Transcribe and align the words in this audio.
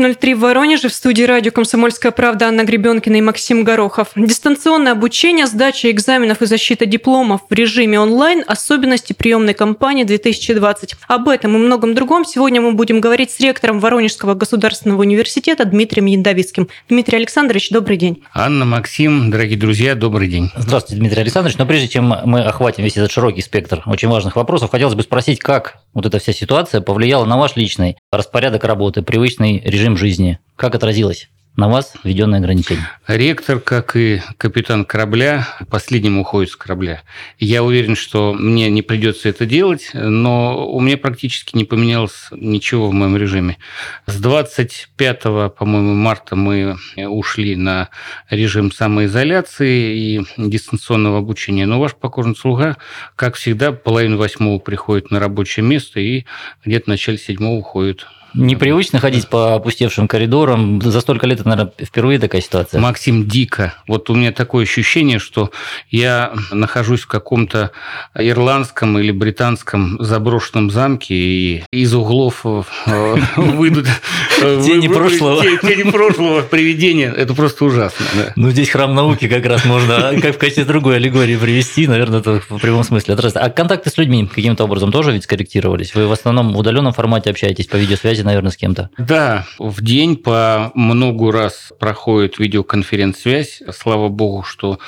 17.03 0.00 0.34
в 0.34 0.38
Воронеже 0.38 0.88
в 0.88 0.94
студии 0.94 1.24
радио 1.24 1.52
«Комсомольская 1.52 2.10
правда» 2.10 2.48
Анна 2.48 2.64
Гребенкина 2.64 3.16
и 3.16 3.20
Максим 3.20 3.64
Горохов. 3.64 4.08
Дистанционное 4.16 4.92
обучение, 4.92 5.46
сдача 5.46 5.90
экзаменов 5.90 6.40
и 6.40 6.46
защита 6.46 6.86
дипломов 6.86 7.42
в 7.50 7.52
режиме 7.52 8.00
онлайн– 8.00 8.42
особенности 8.46 9.12
приемной 9.12 9.52
кампании 9.52 10.04
2020. 10.04 10.96
Об 11.06 11.28
этом 11.28 11.54
и 11.54 11.58
многом 11.58 11.94
другом 11.94 12.24
сегодня 12.24 12.62
мы 12.62 12.72
будем 12.72 13.02
говорить 13.02 13.30
с 13.30 13.40
ректором 13.40 13.78
Воронежского 13.78 14.32
государственного 14.32 15.02
университета 15.02 15.66
Дмитрием 15.66 16.06
Яндовицким. 16.06 16.68
Дмитрий 16.88 17.18
Александрович, 17.18 17.68
добрый 17.68 17.98
день. 17.98 18.22
Анна, 18.32 18.64
Максим, 18.64 19.30
дорогие 19.30 19.58
друзья, 19.58 19.94
добрый 19.94 20.28
день. 20.28 20.50
Здравствуйте, 20.56 20.98
Дмитрий 20.98 21.20
Александрович. 21.20 21.58
Но 21.58 21.66
прежде 21.66 21.88
чем 21.88 22.06
мы 22.24 22.40
охватим 22.40 22.84
весь 22.84 22.96
этот 22.96 23.10
широкий 23.10 23.42
спектр 23.42 23.82
очень 23.84 24.08
важных 24.08 24.36
вопросов, 24.36 24.70
хотелось 24.70 24.94
бы 24.94 25.02
спросить, 25.02 25.40
как 25.40 25.76
вот 25.94 26.06
эта 26.06 26.18
вся 26.18 26.32
ситуация 26.32 26.80
повлияла 26.80 27.24
на 27.24 27.36
ваш 27.36 27.56
личный 27.56 27.96
распорядок 28.12 28.64
работы, 28.64 29.02
привычный 29.02 29.60
режим 29.60 29.96
жизни? 29.96 30.38
Как 30.56 30.74
отразилось? 30.74 31.28
На 31.60 31.68
вас 31.68 31.92
введенные 32.02 32.38
ограничения? 32.38 32.90
Ректор, 33.06 33.60
как 33.60 33.94
и 33.94 34.22
капитан 34.38 34.86
корабля, 34.86 35.46
последним 35.68 36.18
уходит 36.18 36.50
с 36.50 36.56
корабля. 36.56 37.02
Я 37.38 37.62
уверен, 37.62 37.96
что 37.96 38.32
мне 38.32 38.70
не 38.70 38.80
придется 38.80 39.28
это 39.28 39.44
делать, 39.44 39.90
но 39.92 40.66
у 40.66 40.80
меня 40.80 40.96
практически 40.96 41.54
не 41.56 41.64
поменялось 41.64 42.28
ничего 42.32 42.88
в 42.88 42.92
моем 42.94 43.16
режиме. 43.16 43.58
С 44.06 44.16
25, 44.16 45.22
по-моему, 45.54 45.94
марта 45.94 46.34
мы 46.34 46.78
ушли 46.96 47.56
на 47.56 47.90
режим 48.30 48.72
самоизоляции 48.72 49.98
и 49.98 50.26
дистанционного 50.38 51.18
обучения. 51.18 51.66
Но 51.66 51.78
ваш 51.78 51.94
покорный 51.94 52.36
слуга, 52.36 52.78
как 53.16 53.34
всегда, 53.34 53.72
половину 53.72 54.16
восьмого 54.16 54.58
приходит 54.60 55.10
на 55.10 55.20
рабочее 55.20 55.64
место 55.64 56.00
и 56.00 56.24
где-то 56.64 56.84
в 56.84 56.88
начале 56.88 57.18
седьмого 57.18 57.58
уходит 57.58 58.06
Непривычно 58.34 58.98
ходить 58.98 59.28
по 59.28 59.54
опустевшим 59.54 60.08
коридорам. 60.08 60.80
За 60.82 61.00
столько 61.00 61.26
лет 61.26 61.40
это, 61.40 61.48
наверное, 61.48 61.72
впервые 61.80 62.18
такая 62.18 62.40
ситуация. 62.40 62.80
Максим, 62.80 63.26
дико. 63.26 63.74
Вот 63.86 64.10
у 64.10 64.14
меня 64.14 64.32
такое 64.32 64.64
ощущение, 64.64 65.18
что 65.18 65.50
я 65.90 66.32
нахожусь 66.50 67.02
в 67.02 67.06
каком-то 67.06 67.72
ирландском 68.14 68.98
или 68.98 69.10
британском 69.10 69.96
заброшенном 70.00 70.70
замке, 70.70 71.14
и 71.14 71.64
из 71.72 71.94
углов 71.94 72.44
э, 72.44 72.62
выйдут... 73.36 73.86
Тени 74.40 74.88
прошлого. 74.88 75.42
Тени 75.42 75.90
прошлого, 75.90 76.42
привидения. 76.42 77.12
Это 77.12 77.34
просто 77.34 77.64
ужасно. 77.64 78.06
Ну, 78.36 78.50
здесь 78.50 78.70
храм 78.70 78.94
науки 78.94 79.28
как 79.28 79.44
раз 79.44 79.64
можно 79.64 80.08
а, 80.08 80.20
как 80.20 80.36
в 80.36 80.38
качестве 80.38 80.64
другой 80.64 80.96
аллегории 80.96 81.36
привести, 81.36 81.86
наверное, 81.86 82.20
это 82.20 82.40
в 82.48 82.58
прямом 82.58 82.84
смысле. 82.84 83.14
А 83.14 83.50
контакты 83.50 83.90
с 83.90 83.98
людьми 83.98 84.26
каким-то 84.26 84.64
образом 84.64 84.92
тоже 84.92 85.12
ведь 85.12 85.24
скорректировались? 85.24 85.94
Вы 85.94 86.06
в 86.06 86.12
основном 86.12 86.52
в 86.52 86.58
удаленном 86.58 86.92
формате 86.92 87.30
общаетесь 87.30 87.66
по 87.66 87.76
видеосвязи 87.76 88.19
связи, 88.20 88.26
наверное, 88.26 88.50
с 88.50 88.56
кем-то. 88.56 88.90
Да, 88.98 89.46
в 89.58 89.82
день 89.82 90.16
по 90.16 90.70
много 90.74 91.32
раз 91.32 91.72
проходит 91.78 92.38
видеоконференц-связь. 92.38 93.62
Слава 93.72 94.08
богу, 94.08 94.42
что 94.42 94.78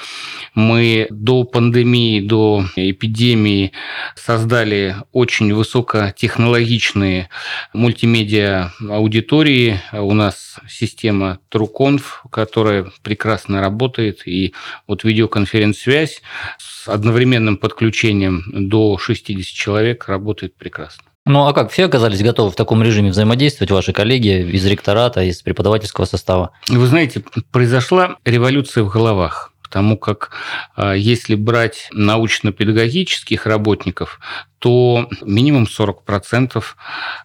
мы 0.55 1.07
до 1.11 1.45
пандемии, 1.45 2.21
до 2.21 2.65
эпидемии 2.77 3.73
создали 4.15 4.97
очень 5.13 5.53
высокотехнологичные 5.53 7.29
мультимедиа 7.73 8.73
аудитории. 8.89 9.81
У 9.93 10.15
нас 10.15 10.57
система 10.69 11.39
TrueConf, 11.51 12.03
которая 12.31 12.87
прекрасно 13.03 13.61
работает, 13.61 14.27
и 14.27 14.55
вот 14.87 15.05
видеоконференц-связь 15.05 16.23
с 16.59 16.89
одновременным 16.89 17.57
подключением 17.57 18.45
до 18.69 18.99
60 18.99 19.45
человек 19.55 20.09
работает 20.09 20.57
прекрасно. 20.57 21.12
Ну 21.25 21.47
а 21.47 21.53
как, 21.53 21.71
все 21.71 21.85
оказались 21.85 22.23
готовы 22.23 22.51
в 22.51 22.57
таком 22.57 22.83
режиме 22.83 23.11
взаимодействовать, 23.11 23.71
ваши 23.71 23.93
коллеги 23.93 24.51
из 24.51 24.67
ректората, 24.67 25.23
из 25.23 25.41
преподавательского 25.41 26.05
состава? 26.05 26.51
Вы 26.69 26.87
знаете, 26.87 27.23
произошла 27.51 28.17
революция 28.25 28.85
в 28.85 28.89
головах 28.89 29.53
потому 29.73 29.97
как 29.97 30.33
а, 30.77 30.93
если 30.93 31.35
брать 31.35 31.89
научно-педагогических 31.93 33.47
работников, 33.47 34.21
то 34.59 35.09
минимум 35.23 35.65
40% 35.65 36.63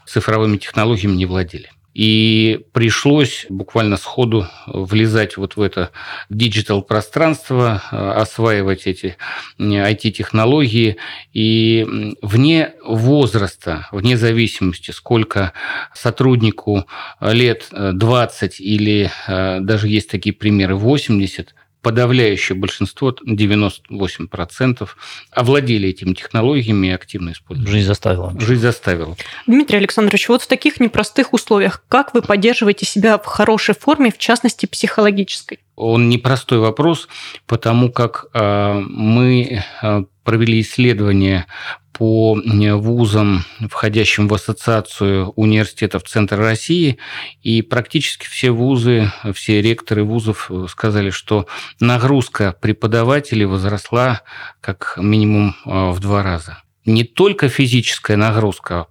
цифровыми 0.05 0.55
технологиями 0.55 1.17
не 1.17 1.25
владели. 1.25 1.69
И 1.97 2.59
пришлось 2.73 3.47
буквально 3.49 3.97
сходу 3.97 4.47
влезать 4.67 5.35
вот 5.35 5.55
в 5.55 5.61
это 5.63 5.89
диджитал-пространство, 6.29 7.81
э, 7.91 8.11
осваивать 8.11 8.85
эти 8.85 9.17
IT-технологии. 9.57 10.97
И 11.33 12.13
вне 12.21 12.73
возраста, 12.85 13.87
вне 13.91 14.15
зависимости, 14.15 14.91
сколько 14.91 15.53
сотруднику 15.95 16.85
лет 17.19 17.67
20 17.71 18.59
или 18.59 19.09
э, 19.27 19.59
даже 19.61 19.87
есть 19.87 20.11
такие 20.11 20.35
примеры 20.35 20.75
80, 20.75 21.55
подавляющее 21.87 22.57
большинство, 22.57 23.15
98%, 23.25 24.89
овладели 25.31 25.87
этими 25.87 26.13
технологиями 26.15 26.87
и 26.87 26.89
активно 26.89 27.31
используют. 27.31 27.69
Жизнь 27.69 27.87
заставила. 27.87 28.37
Жизнь 28.37 28.61
заставила. 28.61 29.15
Дмитрий 29.45 29.77
Александрович, 29.77 30.27
вот 30.27 30.41
в 30.41 30.47
таких 30.47 30.81
непростых 30.81 31.31
условиях, 31.31 31.85
как 31.87 32.13
вы 32.13 32.21
поддерживаете 32.21 32.85
себя 32.85 33.17
в 33.17 33.25
хорошей 33.25 33.73
форме, 33.73 34.11
в 34.11 34.17
частности, 34.17 34.65
психологической? 34.65 35.59
Он 35.77 36.09
непростой 36.09 36.57
вопрос, 36.57 37.07
потому 37.45 37.91
как 37.91 38.25
э, 38.33 38.73
мы 38.89 39.63
э, 39.81 40.03
провели 40.23 40.59
исследование 40.61 41.45
по 41.93 42.35
вузам, 42.35 43.43
входящим 43.69 44.27
в 44.27 44.33
ассоциацию 44.33 45.29
университетов 45.35 46.03
Центра 46.03 46.37
России, 46.37 46.97
и 47.41 47.61
практически 47.61 48.25
все 48.27 48.51
вузы, 48.51 49.11
все 49.33 49.61
ректоры 49.61 50.03
вузов 50.03 50.51
сказали, 50.67 51.11
что 51.11 51.47
нагрузка 51.79 52.55
преподавателей 52.59 53.45
возросла 53.45 54.21
как 54.61 54.95
минимум 54.97 55.55
э, 55.65 55.91
в 55.91 55.99
два 55.99 56.23
раза. 56.23 56.59
Не 56.85 57.03
только 57.03 57.49
физическая 57.49 58.17
нагрузка, 58.17 58.87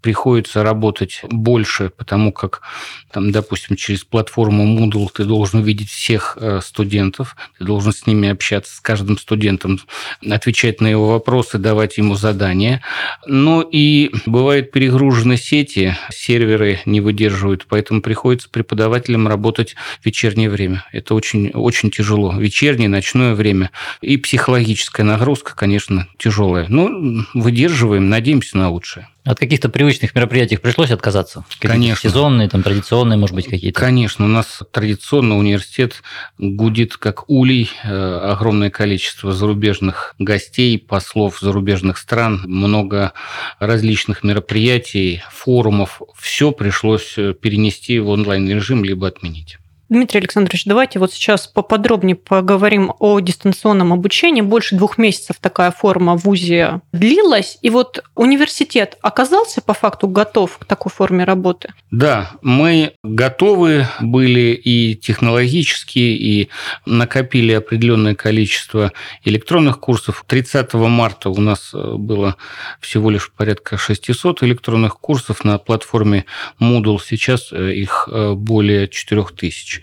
приходится 0.00 0.62
работать 0.62 1.20
больше, 1.30 1.90
потому 1.96 2.32
как, 2.32 2.62
там, 3.10 3.32
допустим, 3.32 3.76
через 3.76 4.04
платформу 4.04 4.64
Moodle 4.64 5.08
ты 5.12 5.24
должен 5.24 5.60
увидеть 5.60 5.90
всех 5.90 6.36
э, 6.40 6.60
студентов, 6.62 7.36
ты 7.58 7.64
должен 7.64 7.92
с 7.92 8.06
ними 8.06 8.28
общаться, 8.28 8.76
с 8.76 8.80
каждым 8.80 9.18
студентом, 9.18 9.80
отвечать 10.28 10.80
на 10.80 10.86
его 10.86 11.08
вопросы, 11.08 11.58
давать 11.58 11.98
ему 11.98 12.14
задания. 12.14 12.82
Но 13.26 13.62
и 13.62 14.12
бывают 14.26 14.72
перегружены 14.72 15.36
сети, 15.36 15.96
серверы 16.10 16.80
не 16.84 17.00
выдерживают, 17.00 17.66
поэтому 17.68 18.02
приходится 18.02 18.48
преподавателям 18.48 19.28
работать 19.28 19.74
в 20.00 20.06
вечернее 20.06 20.50
время. 20.50 20.84
Это 20.92 21.14
очень, 21.14 21.50
очень 21.50 21.90
тяжело. 21.90 22.34
Вечернее, 22.36 22.88
ночное 22.88 23.34
время. 23.34 23.70
И 24.00 24.16
психологическая 24.16 25.04
нагрузка, 25.04 25.54
конечно, 25.56 26.06
тяжелая. 26.18 26.66
Но 26.68 27.24
выдерживаем, 27.34 28.08
надеемся 28.08 28.58
на 28.58 28.70
лучшее. 28.70 29.08
От 29.24 29.38
каких-то 29.38 29.68
привычных 29.68 30.16
мероприятий 30.16 30.56
пришлось 30.56 30.90
отказаться? 30.90 31.44
Конечно. 31.60 32.10
Сезонные, 32.10 32.48
там, 32.48 32.64
традиционные, 32.64 33.16
может 33.16 33.36
быть, 33.36 33.46
какие-то? 33.48 33.78
Конечно. 33.78 34.24
У 34.24 34.28
нас 34.28 34.62
традиционно 34.72 35.38
университет 35.38 36.02
гудит 36.38 36.96
как 36.96 37.30
улей. 37.30 37.70
Э, 37.84 38.32
огромное 38.32 38.70
количество 38.70 39.32
зарубежных 39.32 40.16
гостей, 40.18 40.76
послов 40.76 41.38
зарубежных 41.40 41.98
стран, 41.98 42.42
много 42.46 43.12
различных 43.60 44.24
мероприятий, 44.24 45.22
форумов. 45.30 46.02
Все 46.18 46.50
пришлось 46.50 47.14
э, 47.16 47.32
перенести 47.32 48.00
в 48.00 48.08
онлайн-режим, 48.08 48.82
либо 48.82 49.06
отменить. 49.06 49.58
Дмитрий 49.92 50.20
Александрович, 50.20 50.64
давайте 50.64 50.98
вот 50.98 51.12
сейчас 51.12 51.46
поподробнее 51.46 52.16
поговорим 52.16 52.94
о 52.98 53.20
дистанционном 53.20 53.92
обучении. 53.92 54.40
Больше 54.40 54.74
двух 54.74 54.96
месяцев 54.96 55.36
такая 55.38 55.70
форма 55.70 56.16
в 56.16 56.24
ВУЗе 56.24 56.80
длилась. 56.92 57.58
И 57.60 57.68
вот 57.68 58.02
университет 58.14 58.96
оказался 59.02 59.60
по 59.60 59.74
факту 59.74 60.08
готов 60.08 60.56
к 60.56 60.64
такой 60.64 60.90
форме 60.90 61.24
работы? 61.24 61.74
Да, 61.90 62.30
мы 62.40 62.94
готовы 63.02 63.86
были 64.00 64.54
и 64.54 64.94
технологически, 64.94 65.98
и 65.98 66.48
накопили 66.86 67.52
определенное 67.52 68.14
количество 68.14 68.92
электронных 69.24 69.78
курсов. 69.78 70.24
30 70.26 70.72
марта 70.72 71.28
у 71.28 71.38
нас 71.38 71.72
э, 71.74 71.96
было 71.98 72.36
всего 72.80 73.10
лишь 73.10 73.30
порядка 73.30 73.76
600 73.76 74.42
электронных 74.42 74.98
курсов 74.98 75.44
на 75.44 75.58
платформе 75.58 76.24
Moodle. 76.58 76.98
Сейчас 77.06 77.52
э, 77.52 77.74
их 77.74 78.08
э, 78.10 78.32
более 78.32 78.88
4000. 78.88 79.81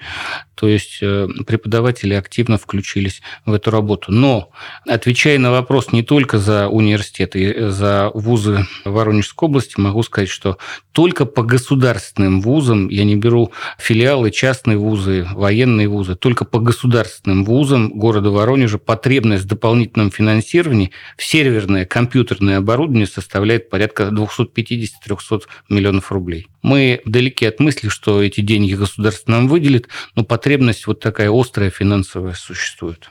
То 0.56 0.68
есть 0.68 1.00
э, 1.02 1.28
преподаватели 1.48 2.14
активно 2.14 2.58
включились 2.58 3.22
в 3.46 3.54
эту 3.54 3.72
работу. 3.72 4.12
Но, 4.12 4.52
отвечая 4.86 5.40
на 5.40 5.52
вопрос 5.52 5.94
не 5.94 6.04
только 6.04 6.38
за 6.38 6.68
университеты, 6.68 7.70
за 7.70 8.12
вузы 8.14 8.68
Воронежской 8.84 9.48
области, 9.48 9.80
могу 9.80 10.04
сказать, 10.04 10.30
что 10.30 10.58
только 10.92 11.26
по 11.26 11.44
государственным 11.44 12.42
вузам, 12.42 12.90
я 12.90 13.06
не 13.06 13.16
беру 13.16 13.54
филиалы, 13.78 14.32
частные 14.32 14.78
вузы, 14.78 15.26
военные 15.34 15.88
вузы, 15.88 16.16
только 16.16 16.44
по 16.44 16.60
государственным 16.60 17.46
вузам 17.46 17.98
города 17.98 18.30
Воронежа 18.30 18.80
потребность 18.80 19.46
в 19.46 19.48
дополнительном 19.48 20.12
финансировании 20.12 20.92
в 21.18 21.24
серверное 21.24 21.86
компьютерное 21.86 22.58
оборудование 22.58 23.08
составляет 23.08 23.70
порядка 23.70 24.10
250-300 24.12 25.44
миллионов 25.70 26.12
рублей. 26.12 26.48
Мы 26.62 27.02
далеки 27.06 27.46
от 27.46 27.60
мысли, 27.60 27.88
что 27.88 28.22
эти 28.22 28.42
деньги 28.42 28.74
государство 28.74 29.32
нам 29.32 29.48
выделит, 29.48 29.88
но 30.16 30.24
потребность 30.24 30.88
вот 30.88 31.00
такая 31.00 31.32
острая 31.32 31.70
финансовая 31.70 32.34
существует. 32.34 33.10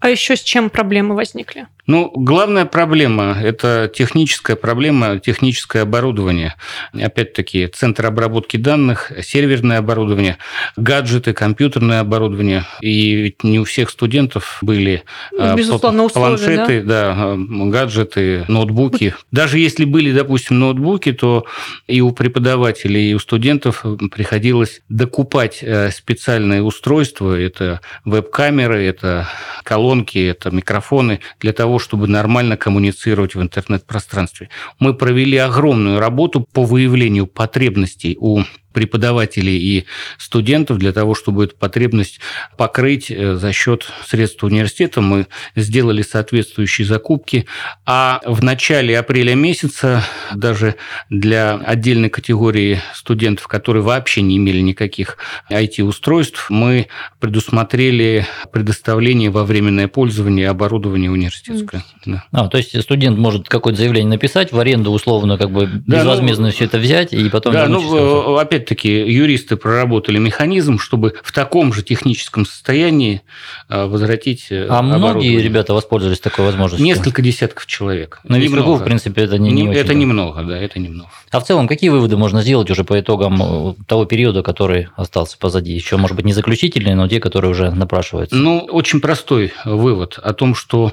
А 0.00 0.08
еще 0.08 0.36
с 0.36 0.40
чем 0.40 0.70
проблемы 0.70 1.14
возникли? 1.14 1.66
Ну, 1.90 2.08
главная 2.14 2.66
проблема– 2.66 3.36
это 3.42 3.90
техническая 3.92 4.54
проблема, 4.54 5.18
техническое 5.18 5.82
оборудование. 5.82 6.54
Опять-таки, 6.92 7.66
центр 7.66 8.06
обработки 8.06 8.56
данных, 8.56 9.10
серверное 9.22 9.78
оборудование, 9.78 10.38
гаджеты, 10.76 11.32
компьютерное 11.32 11.98
оборудование. 11.98 12.64
И 12.80 13.14
ведь 13.16 13.42
не 13.42 13.58
у 13.58 13.64
всех 13.64 13.90
студентов 13.90 14.58
были 14.62 15.02
ну, 15.32 15.56
Безусловно, 15.56 16.08
планшеты, 16.08 16.82
да? 16.82 17.10
Да, 17.10 17.36
гаджеты, 17.36 18.44
ноутбуки. 18.46 19.16
Даже 19.32 19.58
если 19.58 19.84
были, 19.84 20.12
допустим, 20.12 20.60
ноутбуки, 20.60 21.12
то 21.12 21.44
и 21.88 22.00
у 22.00 22.12
преподавателей, 22.12 23.10
и 23.10 23.14
у 23.14 23.18
студентов 23.18 23.84
приходилось 24.12 24.80
докупать 24.88 25.58
э, 25.62 25.90
специальные 25.90 26.62
устройства. 26.62 27.36
Это 27.36 27.80
веб-камеры, 28.04 28.84
это 28.84 29.28
колонки, 29.64 29.89
это 30.26 30.50
микрофоны 30.50 31.20
для 31.40 31.52
того, 31.52 31.78
чтобы 31.78 32.08
нормально 32.08 32.56
коммуницировать 32.56 33.34
в 33.34 33.42
интернет-пространстве. 33.42 34.48
Мы 34.78 34.94
провели 34.94 35.36
огромную 35.36 36.00
работу 36.00 36.40
по 36.40 36.64
выявлению 36.64 37.26
потребностей 37.26 38.16
у 38.18 38.42
преподавателей 38.72 39.56
и 39.56 39.86
студентов 40.18 40.78
для 40.78 40.92
того, 40.92 41.14
чтобы 41.14 41.44
эту 41.44 41.56
потребность 41.56 42.20
покрыть 42.56 43.10
э, 43.10 43.34
за 43.34 43.52
счет 43.52 43.86
средств 44.06 44.42
университета. 44.44 45.00
Мы 45.00 45.26
сделали 45.56 46.02
соответствующие 46.02 46.86
закупки. 46.86 47.46
А 47.86 48.20
в 48.24 48.42
начале 48.42 48.98
апреля 48.98 49.34
месяца 49.34 50.04
даже 50.34 50.76
для 51.08 51.54
отдельной 51.54 52.10
категории 52.10 52.80
студентов, 52.94 53.48
которые 53.48 53.82
вообще 53.82 54.22
не 54.22 54.36
имели 54.36 54.60
никаких 54.60 55.18
IT-устройств, 55.50 56.50
мы 56.50 56.88
предусмотрели 57.18 58.26
предоставление 58.52 59.30
во 59.30 59.44
временное 59.44 59.88
пользование 59.88 60.48
оборудования 60.48 61.10
университетское. 61.10 61.84
Да. 62.04 62.24
А, 62.32 62.48
то 62.48 62.58
есть 62.58 62.80
студент 62.82 63.18
может 63.18 63.48
какое-то 63.48 63.78
заявление 63.78 64.10
написать, 64.10 64.52
в 64.52 64.58
аренду 64.58 64.90
условно 64.90 65.38
как 65.38 65.50
бы 65.50 65.66
безвозмездно 65.66 66.44
да, 66.44 66.48
ну, 66.48 66.54
все 66.54 66.64
это 66.64 66.78
взять 66.78 67.12
и 67.12 67.28
потом... 67.28 67.52
Да, 67.52 67.66
ну, 67.66 68.36
опять 68.36 68.59
опять-таки, 68.60 68.88
юристы 68.88 69.56
проработали 69.56 70.18
механизм, 70.18 70.78
чтобы 70.78 71.14
в 71.22 71.32
таком 71.32 71.72
же 71.72 71.82
техническом 71.82 72.44
состоянии 72.44 73.22
э, 73.68 73.86
возвратить 73.86 74.46
э, 74.50 74.66
А 74.68 74.82
многие 74.82 75.40
ребята 75.40 75.74
воспользовались 75.74 76.20
такой 76.20 76.44
возможностью? 76.46 76.84
Несколько 76.84 77.22
десятков 77.22 77.66
человек. 77.66 78.20
На 78.24 78.36
Весьмагу, 78.36 78.74
в 78.74 78.84
принципе, 78.84 79.22
это 79.22 79.38
не, 79.38 79.50
не, 79.50 79.62
не 79.62 79.74
Это 79.74 79.94
немного, 79.94 80.42
да, 80.42 80.58
это 80.58 80.78
немного. 80.78 81.10
А 81.30 81.40
в 81.40 81.44
целом, 81.44 81.68
какие 81.68 81.90
выводы 81.90 82.16
можно 82.16 82.42
сделать 82.42 82.70
уже 82.70 82.84
по 82.84 83.00
итогам 83.00 83.40
э, 83.40 83.74
того 83.86 84.04
периода, 84.04 84.42
который 84.42 84.88
остался 84.96 85.38
позади? 85.38 85.72
Еще, 85.72 85.96
может 85.96 86.16
быть, 86.16 86.26
не 86.26 86.32
заключительные, 86.32 86.94
но 86.94 87.08
те, 87.08 87.20
которые 87.20 87.50
уже 87.50 87.70
напрашиваются. 87.70 88.36
Ну, 88.36 88.58
очень 88.58 89.00
простой 89.00 89.52
вывод 89.64 90.18
о 90.22 90.32
том, 90.32 90.54
что 90.54 90.92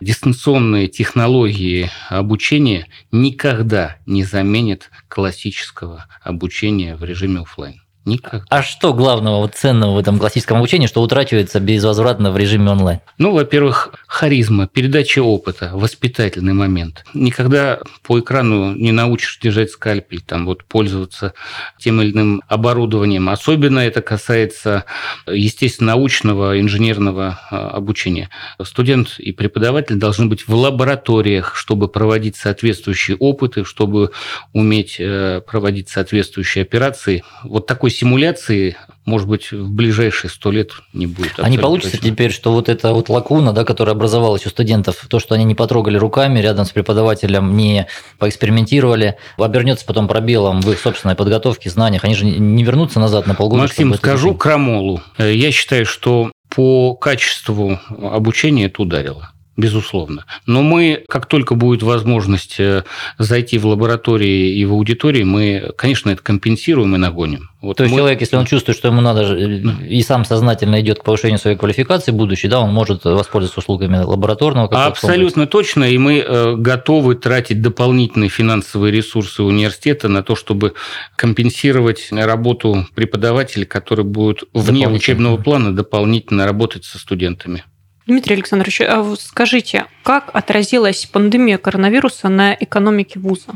дистанционные 0.00 0.88
технологии 0.88 1.90
обучения 2.08 2.86
никогда 3.12 3.96
не 4.06 4.24
заменят 4.24 4.90
классического 5.08 6.06
обучения 6.22 6.96
в 6.96 7.03
режиме 7.04 7.40
офлайн. 7.40 7.83
Никак. 8.04 8.44
А 8.50 8.62
что 8.62 8.92
главного, 8.92 9.48
ценного 9.48 9.94
в 9.94 9.98
этом 9.98 10.18
классическом 10.18 10.58
обучении, 10.58 10.86
что 10.86 11.00
утрачивается 11.00 11.58
безвозвратно 11.58 12.30
в 12.32 12.36
режиме 12.36 12.70
онлайн? 12.70 13.00
Ну, 13.16 13.32
во-первых, 13.32 13.94
харизма, 14.06 14.66
передача 14.66 15.22
опыта, 15.22 15.70
воспитательный 15.72 16.52
момент. 16.52 17.04
Никогда 17.14 17.80
по 18.02 18.20
экрану 18.20 18.74
не 18.74 18.92
научишь 18.92 19.38
держать 19.42 19.70
скальпель, 19.70 20.20
там 20.20 20.44
вот 20.44 20.64
пользоваться 20.64 21.32
тем 21.78 22.02
или 22.02 22.12
иным 22.12 22.42
оборудованием. 22.46 23.30
Особенно 23.30 23.78
это 23.78 24.02
касается, 24.02 24.84
естественно, 25.26 25.94
научного, 25.94 26.60
инженерного 26.60 27.40
а, 27.50 27.70
обучения. 27.70 28.28
Студент 28.62 29.18
и 29.18 29.32
преподаватель 29.32 29.96
должны 29.96 30.26
быть 30.26 30.46
в 30.46 30.54
лабораториях, 30.54 31.54
чтобы 31.54 31.88
проводить 31.88 32.36
соответствующие 32.36 33.16
опыты, 33.16 33.64
чтобы 33.64 34.10
уметь 34.52 34.96
э, 34.98 35.40
проводить 35.46 35.88
соответствующие 35.88 36.62
операции. 36.62 37.24
Вот 37.44 37.66
такой 37.66 37.90
симуляции, 37.94 38.76
может 39.04 39.28
быть, 39.28 39.52
в 39.52 39.70
ближайшие 39.70 40.30
сто 40.30 40.50
лет 40.50 40.72
не 40.92 41.06
будет. 41.06 41.34
А 41.38 41.48
не 41.48 41.58
получится 41.58 41.96
точно. 41.96 42.10
теперь, 42.10 42.32
что 42.32 42.52
вот 42.52 42.68
эта 42.68 42.92
вот 42.92 43.08
лакуна, 43.08 43.52
да, 43.52 43.64
которая 43.64 43.94
образовалась 43.94 44.46
у 44.46 44.48
студентов, 44.48 45.06
то, 45.08 45.18
что 45.18 45.34
они 45.34 45.44
не 45.44 45.54
потрогали 45.54 45.96
руками 45.96 46.38
рядом 46.40 46.64
с 46.64 46.70
преподавателем, 46.70 47.56
не 47.56 47.86
поэкспериментировали, 48.18 49.16
обернется 49.38 49.84
потом 49.86 50.08
пробелом 50.08 50.60
в 50.60 50.70
их 50.70 50.78
собственной 50.78 51.14
подготовке, 51.14 51.70
знаниях. 51.70 52.04
Они 52.04 52.14
же 52.14 52.24
не 52.24 52.64
вернутся 52.64 53.00
назад 53.00 53.26
на 53.26 53.34
полгода. 53.34 53.62
Максим, 53.62 53.94
скажу 53.94 54.34
крамолу. 54.34 55.00
Э, 55.18 55.34
я 55.34 55.50
считаю, 55.50 55.86
что 55.86 56.32
по 56.48 56.94
качеству 56.94 57.78
обучения 57.88 58.66
это 58.66 58.82
ударило 58.82 59.33
безусловно. 59.56 60.24
Но 60.46 60.62
мы, 60.62 61.04
как 61.08 61.26
только 61.26 61.54
будет 61.54 61.82
возможность 61.82 62.56
э, 62.58 62.84
зайти 63.18 63.58
в 63.58 63.66
лаборатории 63.66 64.56
и 64.56 64.64
в 64.64 64.72
аудитории, 64.72 65.22
мы, 65.22 65.72
конечно, 65.76 66.10
это 66.10 66.22
компенсируем 66.22 66.94
и 66.96 66.98
нагоним. 66.98 67.50
Вот 67.62 67.76
То 67.76 67.84
есть 67.84 67.92
мы... 67.92 68.00
человек, 68.00 68.20
если 68.20 68.36
он 68.36 68.46
чувствует, 68.46 68.76
что 68.76 68.88
ему 68.88 69.00
надо 69.00 69.22
э, 69.22 69.86
и 69.88 70.02
сам 70.02 70.24
сознательно 70.24 70.80
идет 70.80 70.98
к 70.98 71.04
повышению 71.04 71.38
своей 71.38 71.56
квалификации 71.56 72.10
будущей, 72.10 72.48
да, 72.48 72.60
он 72.60 72.72
может 72.72 73.04
воспользоваться 73.04 73.60
услугами 73.60 73.98
лабораторного. 73.98 74.68
Абсолютно 74.86 75.46
точно, 75.46 75.84
и 75.84 75.98
мы 75.98 76.18
э, 76.18 76.56
готовы 76.56 77.14
тратить 77.14 77.62
дополнительные 77.62 78.30
финансовые 78.30 78.92
ресурсы 78.92 79.42
университета 79.42 80.08
на 80.08 80.22
то, 80.22 80.34
чтобы 80.34 80.74
компенсировать 81.16 82.08
работу 82.10 82.86
преподавателей, 82.94 83.66
которые 83.66 84.04
будут 84.04 84.44
вне 84.52 84.88
учебного 84.88 85.36
плана 85.36 85.74
дополнительно 85.74 86.44
работать 86.44 86.84
со 86.84 86.98
студентами. 86.98 87.64
Дмитрий 88.06 88.34
Александрович, 88.34 88.82
а 88.82 89.14
скажите, 89.18 89.86
как 90.02 90.30
отразилась 90.34 91.06
пандемия 91.06 91.58
коронавируса 91.58 92.28
на 92.28 92.54
экономике 92.54 93.18
вуза? 93.18 93.54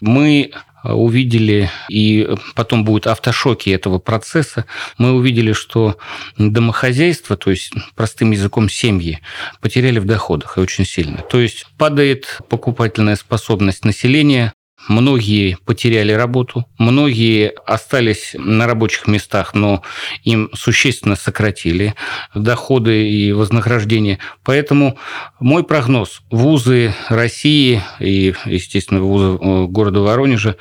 Мы 0.00 0.52
увидели, 0.84 1.70
и 1.88 2.28
потом 2.54 2.84
будут 2.84 3.06
автошоки 3.06 3.70
этого 3.70 3.98
процесса, 3.98 4.66
мы 4.98 5.12
увидели, 5.12 5.52
что 5.52 5.98
домохозяйство, 6.38 7.36
то 7.36 7.50
есть 7.50 7.72
простым 7.94 8.32
языком 8.32 8.68
семьи, 8.68 9.20
потеряли 9.60 9.98
в 9.98 10.06
доходах 10.06 10.58
и 10.58 10.60
очень 10.60 10.84
сильно. 10.84 11.18
То 11.18 11.38
есть 11.38 11.66
падает 11.78 12.38
покупательная 12.48 13.16
способность 13.16 13.84
населения, 13.84 14.52
Многие 14.88 15.58
потеряли 15.64 16.12
работу, 16.12 16.66
многие 16.76 17.52
остались 17.66 18.34
на 18.34 18.66
рабочих 18.66 19.06
местах, 19.06 19.54
но 19.54 19.82
им 20.24 20.50
существенно 20.54 21.14
сократили 21.14 21.94
доходы 22.34 23.08
и 23.08 23.32
вознаграждения. 23.32 24.18
Поэтому 24.42 24.98
мой 25.38 25.62
прогноз– 25.62 26.22
вузы 26.30 26.94
России 27.08 27.80
и, 28.00 28.34
естественно, 28.44 29.00
вузы 29.00 29.38
э, 29.40 29.66
города 29.66 30.00
Воронежа 30.00 30.56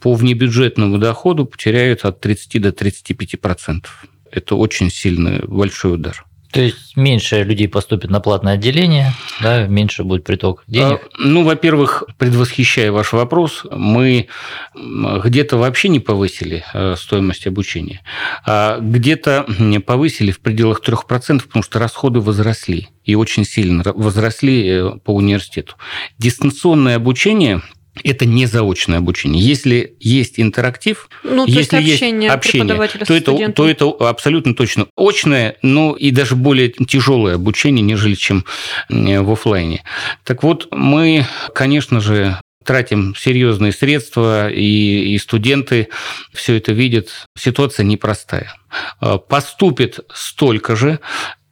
по 0.00 0.14
внебюджетному 0.14 0.98
доходу 0.98 1.46
потеряют 1.46 2.04
от 2.04 2.20
30 2.20 2.60
до 2.60 2.72
35 2.72 3.40
процентов. 3.40 4.04
Это 4.32 4.56
очень 4.56 4.90
сильный, 4.90 5.40
большой 5.46 5.94
удар. 5.94 6.24
То 6.52 6.60
есть 6.60 6.96
меньше 6.96 7.42
людей 7.44 7.68
поступит 7.68 8.10
на 8.10 8.20
платное 8.20 8.54
отделение, 8.54 9.12
да, 9.40 9.66
меньше 9.66 10.02
будет 10.02 10.24
приток 10.24 10.64
денег? 10.66 11.00
А, 11.04 11.08
ну, 11.18 11.44
во-первых, 11.44 12.04
предвосхищая 12.18 12.90
ваш 12.90 13.12
вопрос, 13.12 13.64
мы 13.70 14.28
где-то 14.74 15.56
вообще 15.56 15.88
не 15.88 16.00
повысили 16.00 16.64
э, 16.74 16.96
стоимость 16.96 17.46
обучения, 17.46 18.00
а 18.44 18.78
где-то 18.80 19.46
повысили 19.86 20.32
в 20.32 20.40
пределах 20.40 20.82
3%, 20.84 21.42
потому 21.42 21.62
что 21.62 21.78
расходы 21.78 22.20
возросли 22.20 22.88
и 23.04 23.14
очень 23.14 23.44
сильно 23.44 23.82
возросли 23.84 24.68
э, 24.68 24.90
по 25.04 25.12
университету. 25.14 25.74
Дистанционное 26.18 26.96
обучение– 26.96 27.62
это 28.04 28.26
не 28.26 28.46
заочное 28.46 28.98
обучение. 28.98 29.42
Если 29.42 29.96
есть 30.00 30.38
интерактив, 30.38 31.08
ну, 31.22 31.46
то 31.46 31.50
если 31.50 31.76
есть 31.80 31.94
общение, 31.94 32.24
есть 32.24 32.34
общение 32.34 32.76
то, 33.06 33.14
это, 33.14 33.52
то 33.52 33.68
это 33.68 34.08
абсолютно 34.08 34.54
точно 34.54 34.86
очное, 34.96 35.56
но 35.62 35.94
и 35.94 36.10
даже 36.10 36.36
более 36.36 36.70
тяжелое 36.70 37.36
обучение, 37.36 37.82
нежели 37.82 38.14
чем 38.14 38.44
в 38.88 39.32
офлайне. 39.32 39.82
Так 40.24 40.42
вот, 40.42 40.68
мы, 40.70 41.26
конечно 41.54 42.00
же, 42.00 42.38
тратим 42.64 43.14
серьезные 43.16 43.72
средства, 43.72 44.50
и, 44.50 45.14
и 45.14 45.18
студенты 45.18 45.88
все 46.32 46.56
это 46.56 46.72
видят. 46.72 47.08
Ситуация 47.36 47.84
непростая. 47.84 48.54
А, 49.00 49.18
поступит 49.18 50.00
столько 50.12 50.76
же, 50.76 51.00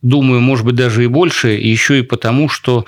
думаю, 0.03 0.41
может 0.41 0.65
быть, 0.65 0.75
даже 0.75 1.05
и 1.05 1.09
больше, 1.09 1.49
еще 1.49 2.01
и 2.01 2.03
потому, 2.03 2.49
что 2.49 2.85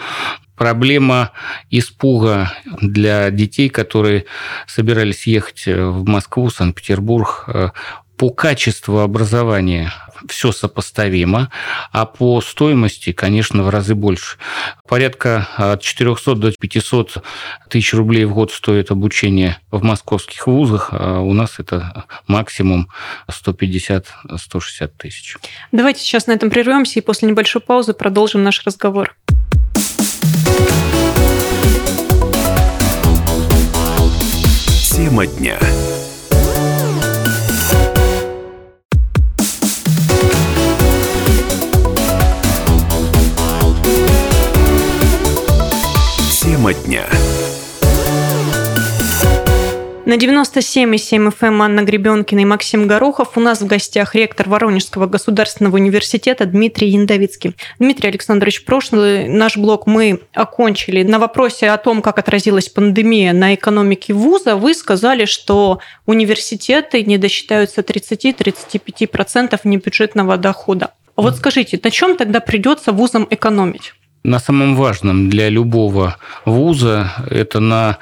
проблема 0.61 1.31
испуга 1.71 2.53
для 2.83 3.31
детей, 3.31 3.71
которые 3.71 4.27
собирались 4.67 5.27
ехать 5.27 5.63
в 5.65 6.07
Москву, 6.07 6.51
Санкт-Петербург, 6.51 7.45
э, 7.47 7.71
по 8.19 8.29
качеству 8.29 8.99
образования 8.99 9.91
все 10.29 10.53
сопоставимо, 10.53 11.51
а 11.93 12.05
по 12.05 12.43
стоимости, 12.43 13.13
конечно, 13.13 13.63
в 13.63 13.71
разы 13.71 13.95
больше. 13.95 14.37
Порядка 14.87 15.49
от 15.57 15.81
400 15.81 16.35
до 16.35 16.53
500 16.53 17.23
тысяч 17.71 17.95
рублей 17.95 18.27
в 18.27 18.35
год 18.35 18.53
стоит 18.53 18.91
обучение 18.91 19.59
в 19.71 19.83
московских 19.83 20.47
вузах, 20.47 20.91
а 20.93 21.21
у 21.21 21.33
нас 21.33 21.59
это 21.59 22.05
максимум 22.27 22.89
150-160 23.31 24.05
тысяч. 24.99 25.39
Давайте 25.73 26.01
сейчас 26.01 26.27
на 26.27 26.33
этом 26.33 26.51
прервемся 26.51 26.99
и 26.99 27.03
после 27.03 27.29
небольшой 27.29 27.63
паузы 27.63 27.95
продолжим 27.95 28.43
наш 28.43 28.63
разговор. 28.67 29.17
Тема 35.01 35.27
дня. 35.27 35.59
Тема 46.43 46.73
дня. 46.75 47.20
На 50.11 50.17
97,7 50.17 51.29
FM 51.29 51.47
эм 51.47 51.63
Анна 51.63 51.83
Гребенкина 51.83 52.41
и 52.41 52.45
Максим 52.45 52.89
Горохов. 52.89 53.37
У 53.37 53.41
нас 53.41 53.61
в 53.61 53.67
гостях 53.69 54.17
ректор 54.17 54.49
Воронежского 54.49 55.07
государственного 55.07 55.77
университета 55.77 56.47
Дмитрий 56.47 56.89
Яндовицкий. 56.89 57.55
Дмитрий 57.79 58.09
Александрович, 58.09 58.65
прошлый 58.65 59.29
наш 59.29 59.57
блок 59.57 59.87
мы 59.87 60.19
окончили. 60.35 61.05
На 61.05 61.21
вопросе 61.21 61.71
о 61.71 61.77
том, 61.77 62.03
как 62.03 62.19
отразилась 62.19 62.69
пандемия 62.69 63.33
на 63.33 63.55
экономике 63.55 64.13
вуза, 64.13 64.57
вы 64.57 64.75
сказали, 64.75 65.27
что 65.27 65.79
университеты 66.07 67.05
не 67.05 67.17
досчитаются 67.17 67.83
30-35% 67.83 69.61
небюджетного 69.63 70.37
дохода. 70.39 70.91
Вот 71.15 71.37
скажите, 71.37 71.79
на 71.81 71.93
чем 71.93 72.17
тогда 72.17 72.41
придется 72.41 72.91
вузам 72.91 73.29
экономить? 73.31 73.95
На 74.23 74.39
самом 74.39 74.77
важном 74.77 75.31
для 75.31 75.49
любого 75.49 76.17
вуза 76.45 77.13
это 77.31 77.61
на 77.61 77.99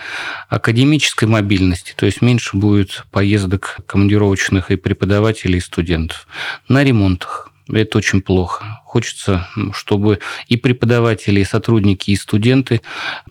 академической 0.48 1.26
мобильности, 1.26 1.94
то 1.96 2.06
есть 2.06 2.22
меньше 2.22 2.56
будет 2.56 3.04
поездок 3.10 3.78
командировочных 3.86 4.70
и 4.70 4.76
преподавателей, 4.76 5.58
и 5.58 5.62
студентов. 5.62 6.26
На 6.68 6.82
ремонтах. 6.82 7.50
Это 7.70 7.98
очень 7.98 8.22
плохо. 8.22 8.80
Хочется, 8.84 9.46
чтобы 9.74 10.20
и 10.46 10.56
преподаватели, 10.56 11.40
и 11.40 11.44
сотрудники, 11.44 12.10
и 12.10 12.16
студенты 12.16 12.80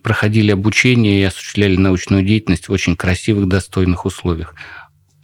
проходили 0.03 0.51
обучение 0.51 1.20
и 1.20 1.24
осуществляли 1.24 1.75
научную 1.75 2.22
деятельность 2.22 2.70
в 2.70 2.72
очень 2.72 2.96
красивых, 2.96 3.48
достойных 3.48 4.06
условиях 4.06 4.53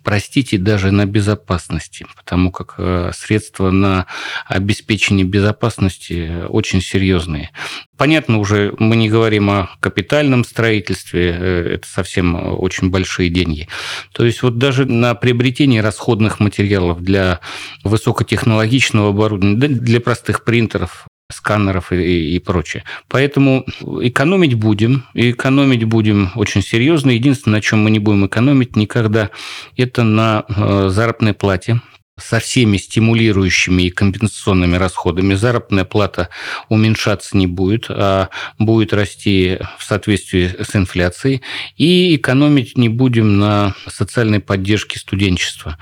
простите, 0.03 0.57
даже 0.57 0.91
на 0.91 1.05
безопасности, 1.05 2.05
потому 2.15 2.51
как 2.51 2.75
э, 2.77 3.11
средства 3.15 3.71
на 3.71 4.05
обеспечение 4.47 5.25
безопасности 5.25 6.45
очень 6.47 6.81
серьезные. 6.81 7.51
Понятно, 7.97 8.39
уже 8.39 8.73
мы 8.79 8.95
не 8.95 9.09
говорим 9.09 9.49
о 9.49 9.69
капитальном 9.79 10.43
строительстве, 10.43 11.35
э, 11.39 11.73
это 11.75 11.87
совсем 11.87 12.35
очень 12.59 12.89
большие 12.89 13.29
деньги. 13.29 13.67
То 14.11 14.25
есть 14.25 14.43
вот 14.43 14.57
даже 14.57 14.85
на 14.85 15.15
приобретение 15.15 15.81
расходных 15.81 16.39
материалов 16.39 17.01
для 17.01 17.39
высокотехнологичного 17.83 19.09
оборудования, 19.09 19.67
для 19.67 20.01
простых 20.01 20.43
принтеров, 20.43 21.07
сканеров 21.31 21.91
и, 21.91 22.35
и 22.35 22.39
прочее. 22.39 22.83
Поэтому 23.07 23.65
экономить 24.01 24.53
будем, 24.55 25.05
и 25.13 25.31
экономить 25.31 25.83
будем 25.83 26.31
очень 26.35 26.61
серьезно. 26.61 27.11
Единственное, 27.11 27.57
на 27.57 27.61
чем 27.61 27.83
мы 27.83 27.91
не 27.91 27.99
будем 27.99 28.25
экономить 28.25 28.75
никогда, 28.75 29.29
это 29.77 30.03
на 30.03 30.45
э, 30.47 30.89
заработной 30.89 31.33
плате 31.33 31.81
со 32.19 32.39
всеми 32.39 32.77
стимулирующими 32.77 33.83
и 33.83 33.89
компенсационными 33.89 34.75
расходами 34.75 35.33
заработная 35.33 35.83
плата 35.83 36.29
уменьшаться 36.69 37.35
не 37.35 37.47
будет, 37.47 37.85
а 37.89 38.29
будет 38.59 38.93
расти 38.93 39.57
в 39.79 39.83
соответствии 39.83 40.55
с 40.61 40.75
инфляцией. 40.75 41.41
И 41.75 42.15
экономить 42.15 42.77
не 42.77 42.87
будем 42.87 43.39
на 43.39 43.73
социальной 43.87 44.39
поддержке 44.39 44.99
студенчества. 44.99 45.79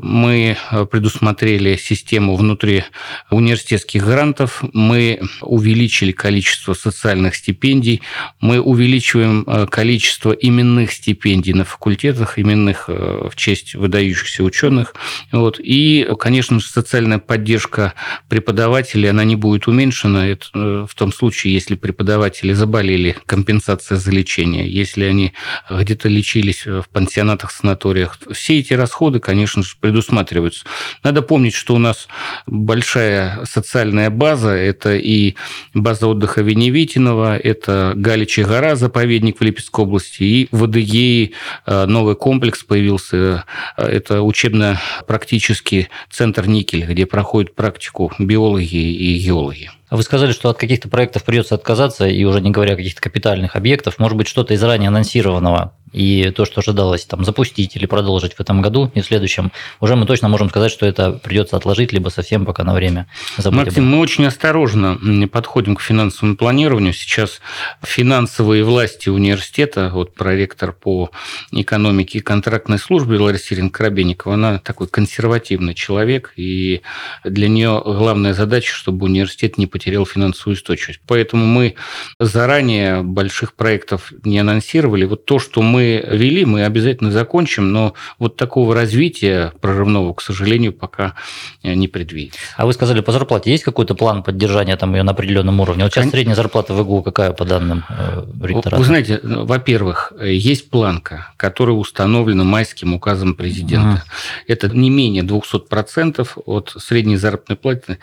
Мы 0.00 0.56
предусмотрели 0.90 1.76
систему 1.76 2.34
внутри 2.34 2.84
университетских 3.30 4.04
грантов, 4.04 4.64
мы 4.72 5.20
увеличили 5.40 6.10
количество 6.10 6.74
социальных 6.74 7.36
стипендий, 7.36 8.02
мы 8.40 8.60
увеличиваем 8.60 9.44
э, 9.46 9.66
количество 9.66 10.32
именных 10.32 10.92
стипендий 10.92 11.52
на 11.52 11.64
факультетах, 11.64 12.38
именных 12.38 12.86
э, 12.88 13.28
в 13.30 13.36
честь 13.36 13.74
выдающихся 13.74 14.42
ученых. 14.42 14.94
Вот. 15.30 15.60
И, 15.68 16.08
конечно 16.18 16.60
социальная 16.60 17.18
поддержка 17.18 17.92
преподавателей, 18.30 19.10
она 19.10 19.22
не 19.24 19.36
будет 19.36 19.68
уменьшена. 19.68 20.26
Это 20.26 20.46
э, 20.54 20.86
в 20.88 20.94
том 20.94 21.12
случае, 21.12 21.52
если 21.52 21.74
преподаватели 21.74 22.54
заболели, 22.54 23.14
компенсация 23.26 23.98
за 23.98 24.10
лечение, 24.10 24.66
если 24.66 25.04
они 25.04 25.34
где-то 25.68 26.08
лечились 26.08 26.64
в 26.64 26.86
пансионатах, 26.90 27.50
санаториях. 27.50 28.18
Все 28.32 28.60
эти 28.60 28.72
расходы, 28.72 29.20
конечно 29.20 29.62
же, 29.62 29.74
предусматриваются. 29.78 30.64
Надо 31.04 31.20
помнить, 31.20 31.52
что 31.52 31.74
у 31.74 31.78
нас 31.78 32.08
большая 32.46 33.44
социальная 33.44 34.08
база. 34.08 34.52
Это 34.52 34.96
и 34.96 35.34
база 35.74 36.06
отдыха 36.06 36.40
Веневитинова, 36.40 37.36
это 37.36 37.92
Галичья 37.94 38.46
гора, 38.46 38.74
заповедник 38.74 39.38
в 39.38 39.44
Липецкой 39.44 39.84
области, 39.84 40.22
и 40.22 40.48
в 40.50 40.64
Адыгее 40.64 41.32
э, 41.66 41.84
новый 41.84 42.16
комплекс 42.16 42.64
появился. 42.64 43.44
Э, 43.76 43.84
это 43.84 44.22
учебно-практический 44.22 45.57
клинический 45.58 45.88
центр 46.10 46.46
Никель, 46.46 46.84
где 46.84 47.06
проходят 47.06 47.54
практику 47.54 48.12
биологи 48.18 48.76
и 48.76 49.18
геологи. 49.18 49.70
Вы 49.90 50.02
сказали, 50.02 50.32
что 50.32 50.50
от 50.50 50.58
каких-то 50.58 50.88
проектов 50.88 51.24
придется 51.24 51.54
отказаться, 51.54 52.06
и 52.06 52.24
уже 52.24 52.40
не 52.40 52.50
говоря 52.50 52.74
о 52.74 52.76
каких-то 52.76 53.00
капитальных 53.00 53.56
объектов, 53.56 53.98
может 53.98 54.16
быть, 54.16 54.28
что-то 54.28 54.54
из 54.54 54.62
ранее 54.62 54.88
анонсированного 54.88 55.72
и 55.92 56.30
то, 56.30 56.44
что 56.44 56.60
ожидалось 56.60 57.04
там 57.04 57.24
запустить 57.24 57.76
или 57.76 57.86
продолжить 57.86 58.34
в 58.34 58.40
этом 58.40 58.62
году 58.62 58.90
и 58.94 59.00
в 59.00 59.06
следующем, 59.06 59.52
уже 59.80 59.96
мы 59.96 60.06
точно 60.06 60.28
можем 60.28 60.48
сказать, 60.50 60.70
что 60.70 60.86
это 60.86 61.12
придется 61.12 61.56
отложить, 61.56 61.92
либо 61.92 62.08
совсем 62.08 62.44
пока 62.44 62.64
на 62.64 62.74
время 62.74 63.06
забыть. 63.36 63.66
Максим, 63.66 63.86
мы 63.86 63.98
очень 63.98 64.26
осторожно 64.26 64.98
подходим 65.30 65.76
к 65.76 65.80
финансовому 65.80 66.36
планированию. 66.36 66.92
Сейчас 66.92 67.40
финансовые 67.82 68.64
власти 68.64 69.08
университета, 69.08 69.90
вот 69.92 70.14
проректор 70.14 70.72
по 70.72 71.10
экономике 71.52 72.18
и 72.18 72.20
контрактной 72.20 72.78
службе 72.78 73.18
Лариса 73.18 73.54
Ирина 73.54 73.70
Коробейникова, 73.70 74.34
она 74.34 74.58
такой 74.58 74.88
консервативный 74.88 75.74
человек, 75.74 76.32
и 76.36 76.82
для 77.24 77.48
нее 77.48 77.82
главная 77.84 78.34
задача, 78.34 78.72
чтобы 78.72 79.06
университет 79.06 79.58
не 79.58 79.66
потерял 79.66 80.04
финансовую 80.04 80.54
устойчивость. 80.54 81.00
Поэтому 81.06 81.46
мы 81.46 81.74
заранее 82.18 83.02
больших 83.02 83.54
проектов 83.54 84.12
не 84.24 84.38
анонсировали. 84.38 85.04
Вот 85.04 85.24
то, 85.24 85.38
что 85.38 85.62
мы 85.62 85.77
вели, 85.84 86.44
мы 86.44 86.64
обязательно 86.64 87.10
закончим, 87.10 87.72
но 87.72 87.94
вот 88.18 88.36
такого 88.36 88.74
развития 88.74 89.52
прорывного, 89.60 90.14
к 90.14 90.22
сожалению, 90.22 90.72
пока 90.72 91.14
не 91.62 91.88
предвидится. 91.88 92.38
А 92.56 92.66
вы 92.66 92.72
сказали, 92.72 93.00
по 93.00 93.12
зарплате 93.12 93.50
есть 93.50 93.64
какой-то 93.64 93.94
план 93.94 94.22
поддержания 94.22 94.76
там 94.76 94.94
ее 94.94 95.02
на 95.02 95.12
определенном 95.12 95.60
уровне? 95.60 95.84
Вот 95.84 95.92
сейчас 95.92 96.04
Кон... 96.04 96.12
средняя 96.12 96.36
зарплата 96.36 96.74
в 96.74 96.80
ИГУ 96.80 97.02
какая 97.02 97.32
по 97.32 97.44
данным 97.44 97.84
э, 97.88 98.24
ректората? 98.42 98.76
Вы 98.76 98.84
знаете, 98.84 99.20
ну, 99.22 99.44
во-первых, 99.44 100.12
есть 100.20 100.70
планка, 100.70 101.32
которая 101.36 101.76
установлена 101.76 102.44
майским 102.44 102.94
указом 102.94 103.34
президента. 103.34 104.02
Угу. 104.02 104.12
Это 104.48 104.68
не 104.68 104.90
менее 104.90 105.22
200% 105.22 106.28
от 106.46 106.74
средней 106.78 107.16
заработной 107.16 107.56
платы 107.56 107.98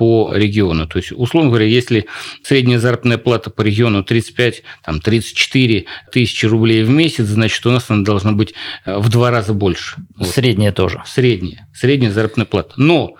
по 0.00 0.32
региону. 0.32 0.86
То 0.86 0.98
есть 0.98 1.12
условно 1.12 1.50
говоря, 1.50 1.66
если 1.66 2.06
средняя 2.42 2.78
заработная 2.78 3.18
плата 3.18 3.50
по 3.50 3.60
региону 3.60 4.02
35, 4.02 4.62
там, 4.82 4.98
34 4.98 5.84
тысячи 6.10 6.46
рублей 6.46 6.84
в 6.84 6.88
месяц, 6.88 7.26
значит, 7.26 7.66
у 7.66 7.70
нас 7.70 7.90
она 7.90 8.02
должна 8.02 8.32
быть 8.32 8.54
э, 8.86 8.96
в 8.96 9.10
два 9.10 9.30
раза 9.30 9.52
больше. 9.52 9.96
Средняя 10.22 10.72
тоже. 10.72 11.02
Средняя. 11.04 11.68
Средняя 11.74 12.10
заработная 12.10 12.46
плата. 12.46 12.72
Но 12.78 13.16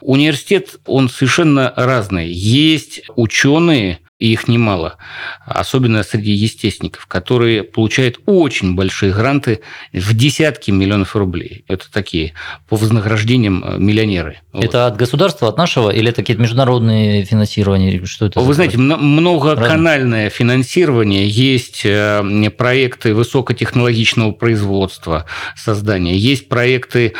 университет, 0.00 0.80
он 0.86 1.08
совершенно 1.08 1.72
разный. 1.76 2.28
Есть 2.32 3.02
ученые, 3.14 4.00
и 4.20 4.32
их 4.32 4.46
немало, 4.46 4.96
особенно 5.44 6.04
среди 6.04 6.30
естественников, 6.32 7.06
которые 7.06 7.64
получают 7.64 8.20
очень 8.26 8.76
большие 8.76 9.12
гранты 9.12 9.60
в 9.92 10.14
десятки 10.14 10.70
миллионов 10.70 11.16
рублей. 11.16 11.64
Это 11.66 11.90
такие 11.90 12.32
по 12.68 12.76
вознаграждениям 12.76 13.64
э, 13.64 13.78
миллионеры. 13.78 14.38
Это 14.52 14.84
вот. 14.84 14.92
от 14.92 14.96
государства, 14.96 15.48
от 15.48 15.58
нашего, 15.58 15.90
или 15.90 16.10
это 16.10 16.22
какие-то 16.22 16.42
международные 16.42 17.24
финансирования? 17.24 18.04
Что 18.06 18.26
это 18.26 18.38
Вы 18.38 18.54
знаете, 18.54 18.78
многоканальное 18.78 20.30
финансирование, 20.30 21.28
есть 21.28 21.84
э, 21.84 22.50
проекты 22.56 23.14
высокотехнологичного 23.14 24.30
производства, 24.30 25.26
создания, 25.56 26.16
есть 26.16 26.48
проекты 26.48 27.14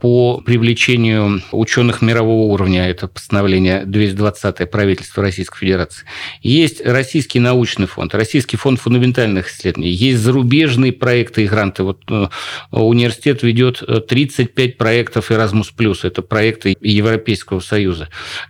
по 0.00 0.42
привлечению 0.42 1.40
ученых 1.52 2.02
мирового 2.02 2.52
уровня, 2.52 2.86
это 2.86 3.08
постановление 3.08 3.86
220 3.86 4.70
правительства 4.70 5.22
Российской 5.22 5.60
Федерации. 5.60 6.04
Есть 6.44 6.84
Российский 6.84 7.40
научный 7.40 7.86
фонд, 7.86 8.14
Российский 8.14 8.58
фонд 8.58 8.78
фундаментальных 8.78 9.50
исследований, 9.50 9.90
есть 9.90 10.20
зарубежные 10.20 10.92
проекты 10.92 11.44
и 11.44 11.48
гранты. 11.48 11.82
Вот 11.82 12.02
э, 12.10 12.28
университет 12.70 13.42
ведет 13.42 13.82
35 14.08 14.76
проектов 14.76 15.30
Erasmus+, 15.30 15.70
это 16.02 16.20
проекты 16.20 16.76
Европейского 16.80 17.60
Союза. 17.60 18.08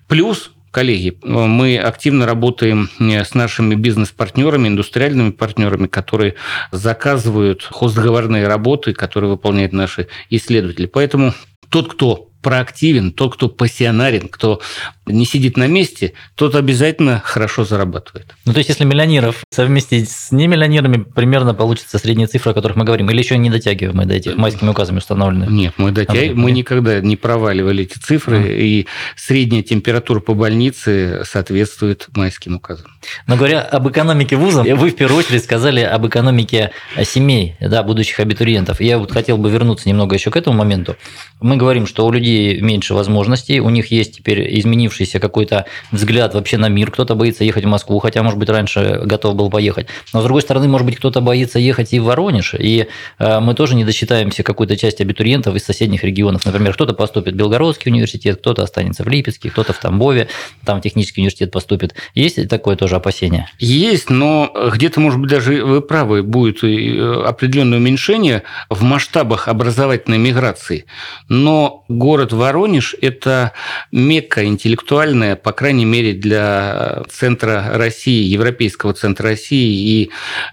Плюс 0.08 0.50
Коллеги, 0.72 1.16
мы 1.22 1.78
активно 1.78 2.26
работаем 2.26 2.90
э, 2.98 3.24
с 3.24 3.34
нашими 3.34 3.76
бизнес-партнерами, 3.76 4.66
индустриальными 4.66 5.30
партнерами, 5.30 5.86
которые 5.86 6.34
заказывают 6.72 7.62
хоздоговорные 7.62 8.48
работы, 8.48 8.92
которые 8.92 9.30
выполняют 9.30 9.72
наши 9.72 10.08
исследователи. 10.30 10.86
Поэтому 10.86 11.32
тот, 11.68 11.92
кто 11.92 12.28
проактивен, 12.44 13.10
тот, 13.10 13.34
кто 13.34 13.48
пассионарен, 13.48 14.28
кто 14.28 14.60
не 15.06 15.26
сидит 15.26 15.56
на 15.56 15.66
месте, 15.66 16.12
тот 16.34 16.54
обязательно 16.54 17.22
хорошо 17.24 17.64
зарабатывает. 17.64 18.34
Ну, 18.44 18.52
то 18.52 18.58
есть, 18.58 18.68
если 18.68 18.84
миллионеров 18.84 19.44
совместить 19.50 20.10
с 20.10 20.32
немиллионерами, 20.32 20.98
примерно 21.02 21.54
получится 21.54 21.98
средняя 21.98 22.26
цифра, 22.26 22.50
о 22.50 22.54
которых 22.54 22.76
мы 22.76 22.84
говорим, 22.84 23.10
или 23.10 23.18
еще 23.18 23.36
не 23.36 23.50
дотягиваем 23.50 23.96
мы 23.96 24.06
до 24.06 24.14
этих 24.14 24.36
майскими 24.36 24.70
указами 24.70 24.98
установленных? 24.98 25.50
Нет, 25.50 25.74
мы, 25.76 25.92
дотягиваем, 25.92 26.38
мы 26.38 26.52
никогда 26.52 27.00
не 27.00 27.16
проваливали 27.16 27.84
эти 27.84 27.98
цифры, 27.98 28.38
mm. 28.38 28.58
и 28.58 28.86
средняя 29.16 29.62
температура 29.62 30.20
по 30.20 30.34
больнице 30.34 31.22
соответствует 31.24 32.08
майским 32.14 32.56
указам. 32.56 32.86
Но 33.26 33.36
говоря 33.36 33.60
об 33.60 33.88
экономике 33.88 34.36
вуза, 34.36 34.62
вы 34.62 34.90
в 34.90 34.96
первую 34.96 35.18
очередь 35.18 35.44
сказали 35.44 35.80
об 35.80 36.06
экономике 36.06 36.70
семей, 37.04 37.56
да, 37.60 37.82
будущих 37.82 38.20
абитуриентов. 38.20 38.80
Я 38.80 38.98
вот 38.98 39.12
хотел 39.12 39.36
бы 39.36 39.50
вернуться 39.50 39.88
немного 39.88 40.14
еще 40.14 40.30
к 40.30 40.36
этому 40.36 40.56
моменту. 40.56 40.96
Мы 41.40 41.56
говорим, 41.56 41.86
что 41.86 42.06
у 42.06 42.12
людей 42.12 42.60
меньше 42.60 42.94
возможностей, 42.94 43.60
у 43.60 43.70
них 43.70 43.90
есть 43.90 44.16
теперь 44.16 44.58
изменившийся 44.94 45.20
какой-то 45.20 45.66
взгляд 45.92 46.34
вообще 46.34 46.56
на 46.56 46.68
мир, 46.68 46.90
кто-то 46.90 47.14
боится 47.14 47.44
ехать 47.44 47.64
в 47.64 47.68
Москву, 47.68 47.98
хотя, 47.98 48.22
может 48.22 48.38
быть, 48.38 48.48
раньше 48.48 49.00
готов 49.04 49.34
был 49.34 49.50
поехать. 49.50 49.86
Но, 50.12 50.20
с 50.20 50.24
другой 50.24 50.42
стороны, 50.42 50.68
может 50.68 50.86
быть, 50.86 50.96
кто-то 50.96 51.20
боится 51.20 51.58
ехать 51.58 51.92
и 51.92 52.00
в 52.00 52.04
Воронеж, 52.04 52.54
и 52.58 52.86
э, 53.18 53.40
мы 53.40 53.54
тоже 53.54 53.74
не 53.74 53.84
досчитаемся 53.84 54.42
какой-то 54.42 54.76
части 54.76 55.02
абитуриентов 55.02 55.54
из 55.54 55.64
соседних 55.64 56.04
регионов. 56.04 56.44
Например, 56.44 56.72
кто-то 56.72 56.94
поступит 56.94 57.34
в 57.34 57.36
Белгородский 57.36 57.90
университет, 57.90 58.38
кто-то 58.38 58.62
останется 58.62 59.04
в 59.04 59.08
Липецке, 59.08 59.50
кто-то 59.50 59.72
в 59.72 59.78
Тамбове, 59.78 60.28
там 60.64 60.78
в 60.78 60.82
технический 60.82 61.20
университет 61.20 61.50
поступит. 61.50 61.94
Есть 62.14 62.48
такое 62.48 62.76
тоже 62.76 62.96
опасение? 62.96 63.48
Есть, 63.58 64.10
но 64.10 64.52
где-то, 64.72 65.00
может 65.00 65.20
быть, 65.20 65.30
даже 65.30 65.64
вы 65.64 65.80
правы, 65.80 66.22
будет 66.22 66.62
э, 66.62 67.24
определенное 67.26 67.78
уменьшение 67.78 68.42
в 68.70 68.82
масштабах 68.82 69.48
образовательной 69.48 70.18
миграции. 70.18 70.84
Но 71.28 71.84
город 71.88 72.32
Воронеж– 72.32 72.94
это 73.00 73.52
мекка 73.92 74.44
интеллектуальная, 74.84 75.36
по 75.36 75.52
крайней 75.52 75.84
мере, 75.84 76.12
для 76.12 77.02
центра 77.08 77.70
России, 77.74 78.24
Европейского 78.24 78.92
центра 78.92 79.30
России, 79.30 80.02
и 80.02 80.10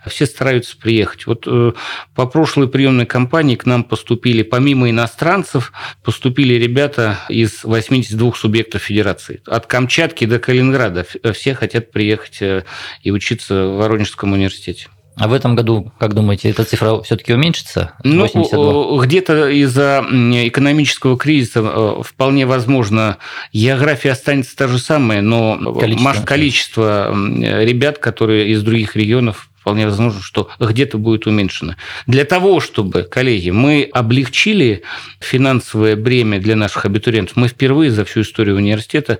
все 0.07 0.25
стараются 0.25 0.77
приехать. 0.77 1.27
Вот 1.27 1.43
э, 1.47 1.73
по 2.15 2.25
прошлой 2.25 2.67
приемной 2.69 3.05
кампании 3.05 3.55
к 3.55 3.65
нам 3.65 3.83
поступили, 3.83 4.43
помимо 4.43 4.89
иностранцев, 4.89 5.73
поступили 6.03 6.53
ребята 6.53 7.19
из 7.29 7.63
82 7.63 8.33
субъектов 8.33 8.83
федерации. 8.83 9.41
От 9.45 9.67
Камчатки 9.67 10.25
до 10.25 10.39
Калининграда 10.39 11.05
все 11.33 11.53
хотят 11.53 11.91
приехать 11.91 12.41
э, 12.41 12.63
и 13.03 13.11
учиться 13.11 13.67
в 13.67 13.77
Воронежском 13.77 14.31
университете. 14.31 14.87
А 15.15 15.27
в 15.27 15.33
этом 15.33 15.55
году, 15.55 15.91
как 15.99 16.13
думаете, 16.13 16.49
эта 16.49 16.63
цифра 16.63 17.01
все-таки 17.01 17.33
уменьшится? 17.33 17.93
Ну, 18.03 18.99
где-то 19.01 19.49
из-за 19.49 20.05
экономического 20.09 21.17
кризиса 21.17 21.59
э, 21.63 22.01
вполне 22.03 22.45
возможно, 22.45 23.17
география 23.53 24.11
останется 24.11 24.55
та 24.55 24.67
же 24.67 24.79
самая, 24.79 25.21
но 25.21 25.75
количество, 25.75 26.25
количество 26.25 27.13
ребят, 27.13 27.97
которые 27.99 28.49
из 28.49 28.63
других 28.63 28.95
регионов 28.95 29.50
вполне 29.61 29.85
возможно, 29.85 30.21
что 30.21 30.49
где-то 30.59 30.97
будет 30.97 31.27
уменьшено. 31.27 31.75
Для 32.07 32.25
того, 32.25 32.59
чтобы, 32.59 33.03
коллеги, 33.03 33.51
мы 33.51 33.87
облегчили 33.93 34.81
финансовое 35.19 35.95
бремя 35.95 36.39
для 36.39 36.55
наших 36.55 36.85
абитуриентов, 36.85 37.35
мы 37.35 37.47
впервые 37.47 37.91
за 37.91 38.03
всю 38.03 38.21
историю 38.21 38.57
университета 38.57 39.19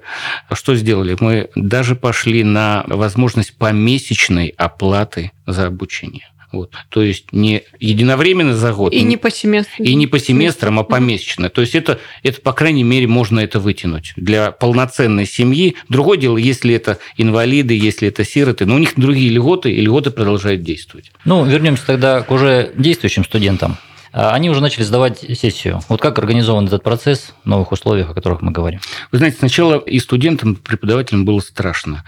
что 0.51 0.75
сделали? 0.75 1.15
Мы 1.19 1.49
даже 1.55 1.95
пошли 1.95 2.43
на 2.43 2.83
возможность 2.87 3.55
помесячной 3.55 4.53
оплаты 4.57 5.31
за 5.45 5.67
обучение. 5.67 6.27
Вот. 6.51 6.73
То 6.89 7.01
есть 7.01 7.31
не 7.31 7.63
единовременно 7.79 8.55
за 8.55 8.73
год. 8.73 8.93
И 8.93 9.01
не 9.03 9.17
по 9.17 9.31
семестрам. 9.31 9.85
И 9.85 9.95
не 9.95 10.07
по 10.07 10.19
семестрам, 10.19 10.79
а 10.79 10.83
помесячно. 10.83 11.49
То 11.49 11.61
есть 11.61 11.75
это, 11.75 11.99
это, 12.23 12.41
по 12.41 12.53
крайней 12.53 12.83
мере, 12.83 13.07
можно 13.07 13.39
это 13.39 13.59
вытянуть 13.59 14.13
для 14.15 14.51
полноценной 14.51 15.25
семьи. 15.25 15.75
Другое 15.87 16.17
дело, 16.17 16.37
если 16.37 16.73
это 16.73 16.97
инвалиды, 17.17 17.77
если 17.77 18.07
это 18.07 18.25
сироты, 18.25 18.65
но 18.65 18.75
у 18.75 18.79
них 18.79 18.93
другие 18.97 19.29
льготы, 19.29 19.71
и 19.71 19.81
льготы 19.81 20.11
продолжают 20.11 20.61
действовать. 20.61 21.11
Ну, 21.25 21.45
вернемся 21.45 21.85
тогда 21.85 22.21
к 22.21 22.31
уже 22.31 22.71
действующим 22.75 23.23
студентам. 23.23 23.77
А 24.13 24.31
они 24.31 24.49
уже 24.49 24.61
начали 24.61 24.83
сдавать 24.83 25.19
сессию. 25.19 25.79
Вот 25.87 26.01
как 26.01 26.19
организован 26.19 26.67
этот 26.67 26.83
процесс 26.83 27.33
в 27.43 27.47
новых 27.47 27.71
условиях, 27.71 28.09
о 28.09 28.13
которых 28.13 28.41
мы 28.41 28.51
говорим? 28.51 28.79
Вы 29.11 29.19
знаете, 29.19 29.37
сначала 29.39 29.77
и 29.77 29.99
студентам, 29.99 30.53
и 30.53 30.55
преподавателям 30.55 31.23
было 31.23 31.39
страшно. 31.39 32.03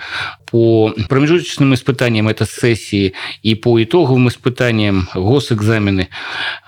По 0.51 0.93
промежуточным 1.09 1.73
испытаниям 1.73 2.27
это 2.27 2.45
сессии, 2.45 3.13
и 3.41 3.55
по 3.55 3.81
итоговым 3.81 4.27
испытаниям 4.27 5.07
госэкзамены, 5.15 6.09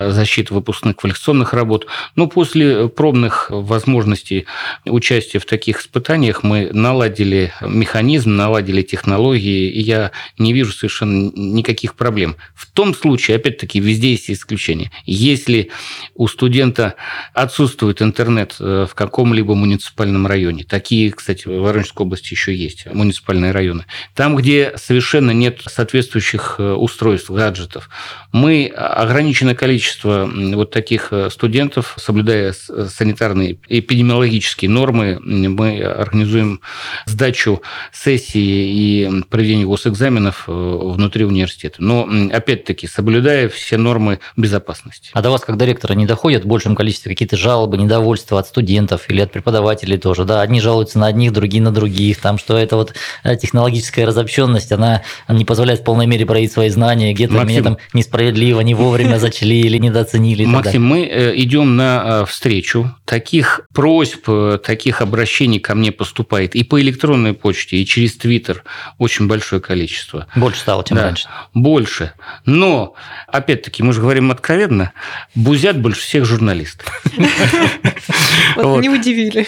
защита 0.00 0.54
выпускных 0.54 0.96
квалификационных 0.96 1.52
работ. 1.52 1.86
Но 2.16 2.26
после 2.26 2.88
пробных 2.88 3.46
возможностей 3.50 4.46
участия 4.84 5.38
в 5.38 5.44
таких 5.44 5.80
испытаниях 5.80 6.42
мы 6.42 6.70
наладили 6.72 7.52
механизм, 7.60 8.34
наладили 8.34 8.82
технологии, 8.82 9.70
и 9.70 9.80
я 9.80 10.10
не 10.38 10.52
вижу 10.52 10.72
совершенно 10.72 11.30
никаких 11.34 11.94
проблем. 11.94 12.36
В 12.54 12.66
том 12.66 12.94
случае, 12.94 13.36
опять-таки, 13.36 13.78
везде 13.80 14.10
есть 14.10 14.30
исключения 14.30 14.90
если 15.26 15.70
у 16.14 16.28
студента 16.28 16.94
отсутствует 17.34 18.00
интернет 18.00 18.56
э, 18.60 18.86
в 18.88 18.94
каком-либо 18.94 19.54
муниципальном 19.54 20.26
районе, 20.26 20.64
такие, 20.64 21.10
кстати, 21.12 21.46
в 21.46 21.60
Воронежской 21.60 22.06
области 22.06 22.32
еще 22.32 22.54
есть 22.54 22.86
муниципальные 22.86 23.52
районы, 23.52 23.86
там, 24.14 24.36
где 24.36 24.72
совершенно 24.76 25.32
нет 25.32 25.60
соответствующих 25.66 26.56
э, 26.58 26.72
устройств, 26.72 27.30
гаджетов, 27.30 27.90
мы 28.32 28.66
ограниченное 28.66 29.54
количество 29.54 30.30
вот 30.32 30.70
таких 30.70 31.08
э, 31.10 31.30
студентов, 31.30 31.94
соблюдая 31.98 32.52
санитарные 32.52 33.58
эпидемиологические 33.68 34.70
нормы, 34.70 35.18
мы 35.20 35.82
организуем 35.82 36.60
сдачу 37.06 37.62
сессии 37.92 38.40
и 38.40 39.22
проведение 39.28 39.66
госэкзаменов 39.66 40.44
внутри 40.46 41.24
университета. 41.24 41.76
Но, 41.82 42.08
опять-таки, 42.32 42.86
соблюдая 42.86 43.48
все 43.48 43.76
нормы 43.76 44.20
безопасности. 44.36 45.10
А 45.16 45.22
до 45.22 45.30
вас, 45.30 45.40
как 45.40 45.56
директора, 45.56 45.94
не 45.94 46.04
доходят 46.04 46.44
в 46.44 46.46
большем 46.46 46.76
количестве 46.76 47.10
какие-то 47.10 47.38
жалобы, 47.38 47.78
недовольства 47.78 48.38
от 48.38 48.48
студентов 48.48 49.08
или 49.08 49.22
от 49.22 49.32
преподавателей 49.32 49.96
тоже? 49.96 50.26
Да, 50.26 50.42
одни 50.42 50.60
жалуются 50.60 50.98
на 50.98 51.06
одних, 51.06 51.32
другие 51.32 51.62
на 51.62 51.70
других. 51.70 52.20
Там, 52.20 52.36
что 52.36 52.58
это 52.58 52.76
вот 52.76 52.92
э, 53.24 53.34
технологическая 53.38 54.04
разобщенность, 54.04 54.72
она 54.72 55.04
не 55.26 55.46
позволяет 55.46 55.80
в 55.80 55.84
полной 55.84 56.06
мере 56.06 56.26
проявить 56.26 56.52
свои 56.52 56.68
знания. 56.68 57.14
Где-то 57.14 57.32
Максим, 57.32 57.48
меня 57.48 57.62
там 57.62 57.78
несправедливо, 57.94 58.60
не 58.60 58.74
вовремя 58.74 59.16
зачли 59.16 59.58
или 59.58 59.78
недооценили. 59.78 60.44
Максим, 60.44 60.84
мы 60.84 61.06
э, 61.06 61.34
идем 61.36 61.76
на 61.76 62.02
э, 62.04 62.24
встречу. 62.26 62.94
Таких 63.06 63.62
просьб, 63.72 64.28
таких 64.62 65.00
обращений 65.00 65.60
ко 65.60 65.74
мне 65.74 65.92
поступает 65.92 66.54
и 66.54 66.62
по 66.62 66.78
электронной 66.78 67.32
почте, 67.32 67.78
и 67.78 67.86
через 67.86 68.18
Твиттер 68.18 68.64
очень 68.98 69.28
большое 69.28 69.62
количество. 69.62 70.26
Больше 70.36 70.60
стало, 70.60 70.84
чем 70.84 70.98
да, 70.98 71.04
раньше. 71.04 71.26
Больше. 71.54 72.12
Но, 72.44 72.92
опять-таки, 73.28 73.82
мы 73.82 73.94
же 73.94 74.02
говорим 74.02 74.30
откровенно, 74.30 74.92
бузят 75.34 75.80
больше 75.80 76.00
всех 76.00 76.24
журналистов. 76.24 77.02
Вот 78.56 78.80
не 78.80 78.88
удивили. 78.88 79.46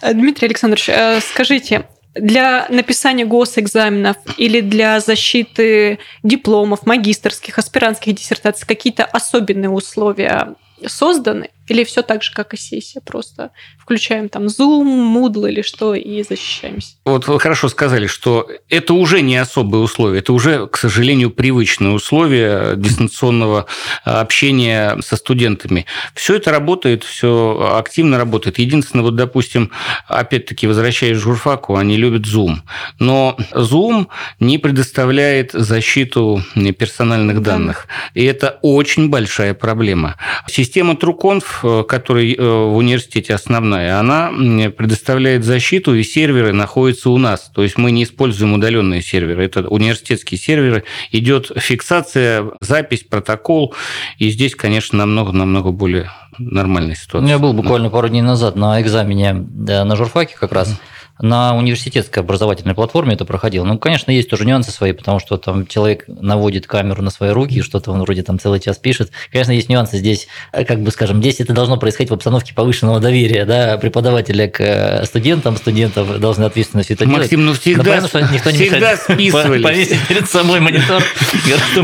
Э, 0.00 0.12
Дмитрий 0.12 0.46
Александрович, 0.46 0.88
э, 0.88 1.20
скажите, 1.20 1.86
для 2.14 2.66
написания 2.68 3.24
госэкзаменов 3.24 4.16
или 4.36 4.60
для 4.60 5.00
защиты 5.00 5.98
дипломов, 6.22 6.86
магистрских, 6.86 7.58
аспирантских 7.58 8.14
диссертаций 8.14 8.66
какие-то 8.66 9.04
особенные 9.04 9.70
условия 9.70 10.54
созданы? 10.86 11.50
Или 11.68 11.84
все 11.84 12.02
так 12.02 12.22
же, 12.22 12.32
как 12.32 12.54
и 12.54 12.56
сессия, 12.56 13.00
просто 13.00 13.50
включаем 13.78 14.28
там 14.28 14.46
Zoom, 14.46 15.14
Moodle 15.14 15.50
или 15.50 15.62
что 15.62 15.94
и 15.94 16.22
защищаемся? 16.22 16.94
Вот 17.04 17.28
вы 17.28 17.38
хорошо 17.38 17.68
сказали, 17.68 18.06
что 18.06 18.48
это 18.68 18.94
уже 18.94 19.20
не 19.20 19.36
особые 19.36 19.82
условия, 19.82 20.20
это 20.20 20.32
уже, 20.32 20.66
к 20.66 20.78
сожалению, 20.78 21.30
привычные 21.30 21.92
условия 21.92 22.74
дистанционного 22.76 23.66
общения 24.04 24.96
со 25.02 25.16
студентами. 25.16 25.84
Все 26.14 26.36
это 26.36 26.50
работает, 26.50 27.04
все 27.04 27.74
активно 27.76 28.16
работает. 28.16 28.58
Единственное, 28.58 29.04
вот, 29.04 29.16
допустим, 29.16 29.70
опять-таки, 30.06 30.66
возвращаясь 30.66 31.18
к 31.18 31.20
журфаку, 31.20 31.76
они 31.76 31.96
любят 31.96 32.22
Zoom. 32.22 32.58
Но 32.98 33.36
Zoom 33.52 34.06
не 34.40 34.58
предоставляет 34.58 35.52
защиту 35.52 36.42
персональных 36.78 37.42
данных. 37.42 37.86
И 38.14 38.24
это 38.24 38.58
очень 38.62 39.10
большая 39.10 39.52
проблема. 39.54 40.16
Система 40.46 40.94
TrueConf 40.94 41.57
Э, 41.57 41.57
который 41.62 42.34
э, 42.34 42.42
в 42.42 42.76
университете 42.76 43.34
основная, 43.34 43.98
она 43.98 44.30
предоставляет 44.76 45.44
защиту, 45.44 45.94
и 45.94 46.02
серверы 46.02 46.52
находятся 46.52 47.10
у 47.10 47.18
нас. 47.18 47.50
То 47.54 47.62
есть 47.62 47.78
мы 47.78 47.90
не 47.90 48.04
используем 48.04 48.54
удаленные 48.54 49.02
серверы. 49.02 49.44
Это 49.44 49.68
университетские 49.68 50.38
серверы. 50.38 50.84
Идет 51.12 51.50
фиксация, 51.56 52.50
запись, 52.60 53.04
протокол. 53.08 53.74
И 54.18 54.30
здесь, 54.30 54.54
конечно, 54.54 54.98
намного-намного 54.98 55.72
более 55.72 56.10
нормальная 56.38 56.94
ситуация. 56.94 57.28
Я 57.28 57.38
был 57.38 57.52
буквально 57.52 57.90
пару 57.90 58.08
дней 58.08 58.22
назад 58.22 58.56
на 58.56 58.80
экзамене 58.80 59.32
на 59.32 59.96
журфаке 59.96 60.36
как 60.38 60.52
раз. 60.52 60.68
Mm-hmm 60.68 60.97
на 61.20 61.56
университетской 61.56 62.22
образовательной 62.22 62.74
платформе 62.74 63.14
это 63.14 63.24
проходило. 63.24 63.64
Ну, 63.64 63.78
конечно, 63.78 64.10
есть 64.10 64.30
тоже 64.30 64.44
нюансы 64.44 64.70
свои, 64.70 64.92
потому 64.92 65.18
что 65.18 65.36
там 65.36 65.66
человек 65.66 66.04
наводит 66.06 66.66
камеру 66.66 67.02
на 67.02 67.10
свои 67.10 67.30
руки, 67.30 67.62
что-то 67.62 67.90
он 67.90 68.02
вроде 68.02 68.22
там 68.22 68.38
целый 68.38 68.60
час 68.60 68.78
пишет. 68.78 69.10
Конечно, 69.32 69.52
есть 69.52 69.68
нюансы 69.68 69.98
здесь, 69.98 70.28
э, 70.52 70.64
как 70.64 70.80
бы 70.82 70.90
скажем, 70.90 71.20
здесь 71.20 71.40
это 71.40 71.52
должно 71.52 71.76
происходить 71.76 72.10
в 72.10 72.14
обстановке 72.14 72.54
повышенного 72.54 73.00
доверия, 73.00 73.44
да, 73.44 73.78
преподавателя 73.78 74.48
к 74.48 74.60
э, 74.60 75.04
студентам, 75.04 75.56
студентов 75.56 76.18
должны 76.20 76.44
ответственно 76.44 76.82
все 76.82 76.94
это 76.94 77.06
Максим, 77.06 77.40
делать. 77.40 77.46
ну 77.46 77.60
всегда, 77.60 78.00
Но, 78.00 78.08
понятно, 78.08 78.34
никто 78.34 78.50
не 78.50 78.56
всегда 78.56 78.96
списывали. 78.96 79.62
Повесить 79.62 80.06
перед 80.08 80.28
собой 80.28 80.60
монитор. 80.60 81.02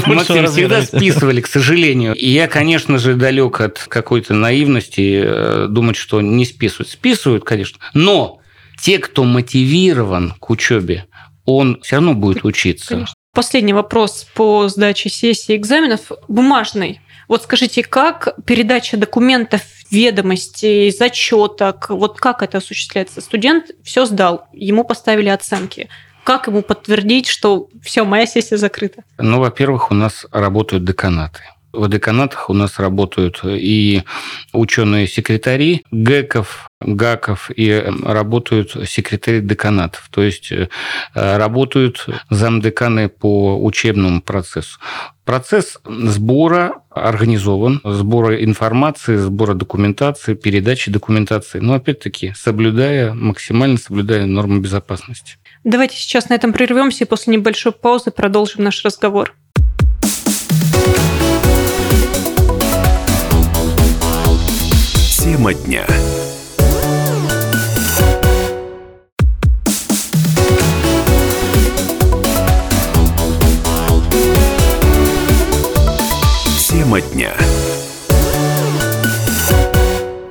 Максим, 0.07 0.47
всегда 0.47 0.83
списывали, 0.83 1.41
к 1.41 1.47
сожалению. 1.47 2.15
И 2.15 2.29
я, 2.29 2.47
конечно 2.47 2.99
же, 2.99 3.15
далек 3.15 3.61
от 3.61 3.79
какой-то 3.89 4.35
наивности 4.35 5.23
э, 5.25 5.67
думать, 5.69 5.97
что 5.97 6.21
не 6.21 6.45
списывают. 6.45 6.89
Списывают, 6.89 7.45
конечно. 7.45 7.79
Но 7.95 8.41
те, 8.85 8.99
кто 8.99 9.25
мотивирован 9.25 10.35
к 10.39 10.51
учебе, 10.51 11.07
он 11.47 11.81
все 11.81 11.97
равно 11.97 12.13
будет 12.13 12.45
учиться. 12.45 12.89
Конечно. 12.89 13.15
Последний 13.33 13.73
вопрос 13.73 14.27
по 14.35 14.69
сдаче 14.69 15.09
сессии 15.09 15.57
экзаменов 15.57 16.13
бумажный. 16.29 17.01
Вот 17.27 17.45
скажите, 17.45 17.83
как 17.83 18.37
передача 18.45 18.99
документов, 18.99 19.63
ведомостей, 19.91 20.91
зачеток, 20.91 21.89
вот 21.89 22.21
как 22.21 22.43
это 22.43 22.59
осуществляется? 22.59 23.23
Студент 23.23 23.71
все 23.83 24.05
сдал, 24.05 24.49
ему 24.53 24.85
поставили 24.85 25.31
оценки. 25.31 25.89
Как 26.23 26.47
ему 26.47 26.61
подтвердить, 26.61 27.27
что 27.27 27.71
все, 27.83 28.05
моя 28.05 28.27
сессия 28.27 28.59
закрыта? 28.59 29.03
Ну, 29.17 29.41
во-первых, 29.41 29.93
у 29.93 29.95
нас 29.95 30.27
работают 30.31 30.85
деканаты. 30.85 31.41
В 31.75 31.89
деканатах 31.89 32.51
у 32.51 32.55
нас 32.55 32.79
работают 32.79 33.41
и 33.45 34.03
ученые-секретари 34.53 35.83
ГЭКов, 35.91 36.69
ГАКов, 36.81 37.51
и 37.55 37.73
работают 38.05 38.77
секретари 38.89 39.41
деканатов. 39.41 40.09
То 40.11 40.23
есть 40.23 40.53
э, 40.53 40.69
работают 41.15 42.07
замдеканы 42.31 43.09
по 43.09 43.63
учебному 43.63 44.23
процессу. 44.23 44.79
Процесс 45.25 45.79
сбора 45.85 46.83
организован, 46.91 47.81
сбора 47.83 48.45
информации, 48.45 49.17
сбора 49.17 49.55
документации, 49.55 50.35
передачи 50.35 50.91
документации, 50.91 51.61
но 51.61 51.75
опять-таки 51.75 52.33
соблюдая, 52.37 53.15
максимально 53.15 53.79
соблюдая 53.79 54.27
нормы 54.27 54.61
безопасности. 54.61 55.37
Давайте 55.65 55.97
сейчас 55.97 56.29
на 56.29 56.35
этом 56.35 56.53
прервемся 56.53 57.05
и 57.05 57.07
после 57.07 57.35
небольшой 57.35 57.73
паузы 57.73 58.11
продолжим 58.11 58.65
наш 58.65 58.85
разговор. 58.85 59.35
Тема 65.25 65.55
дня. 65.55 65.87
Тема 76.69 77.01
дня. 77.01 77.33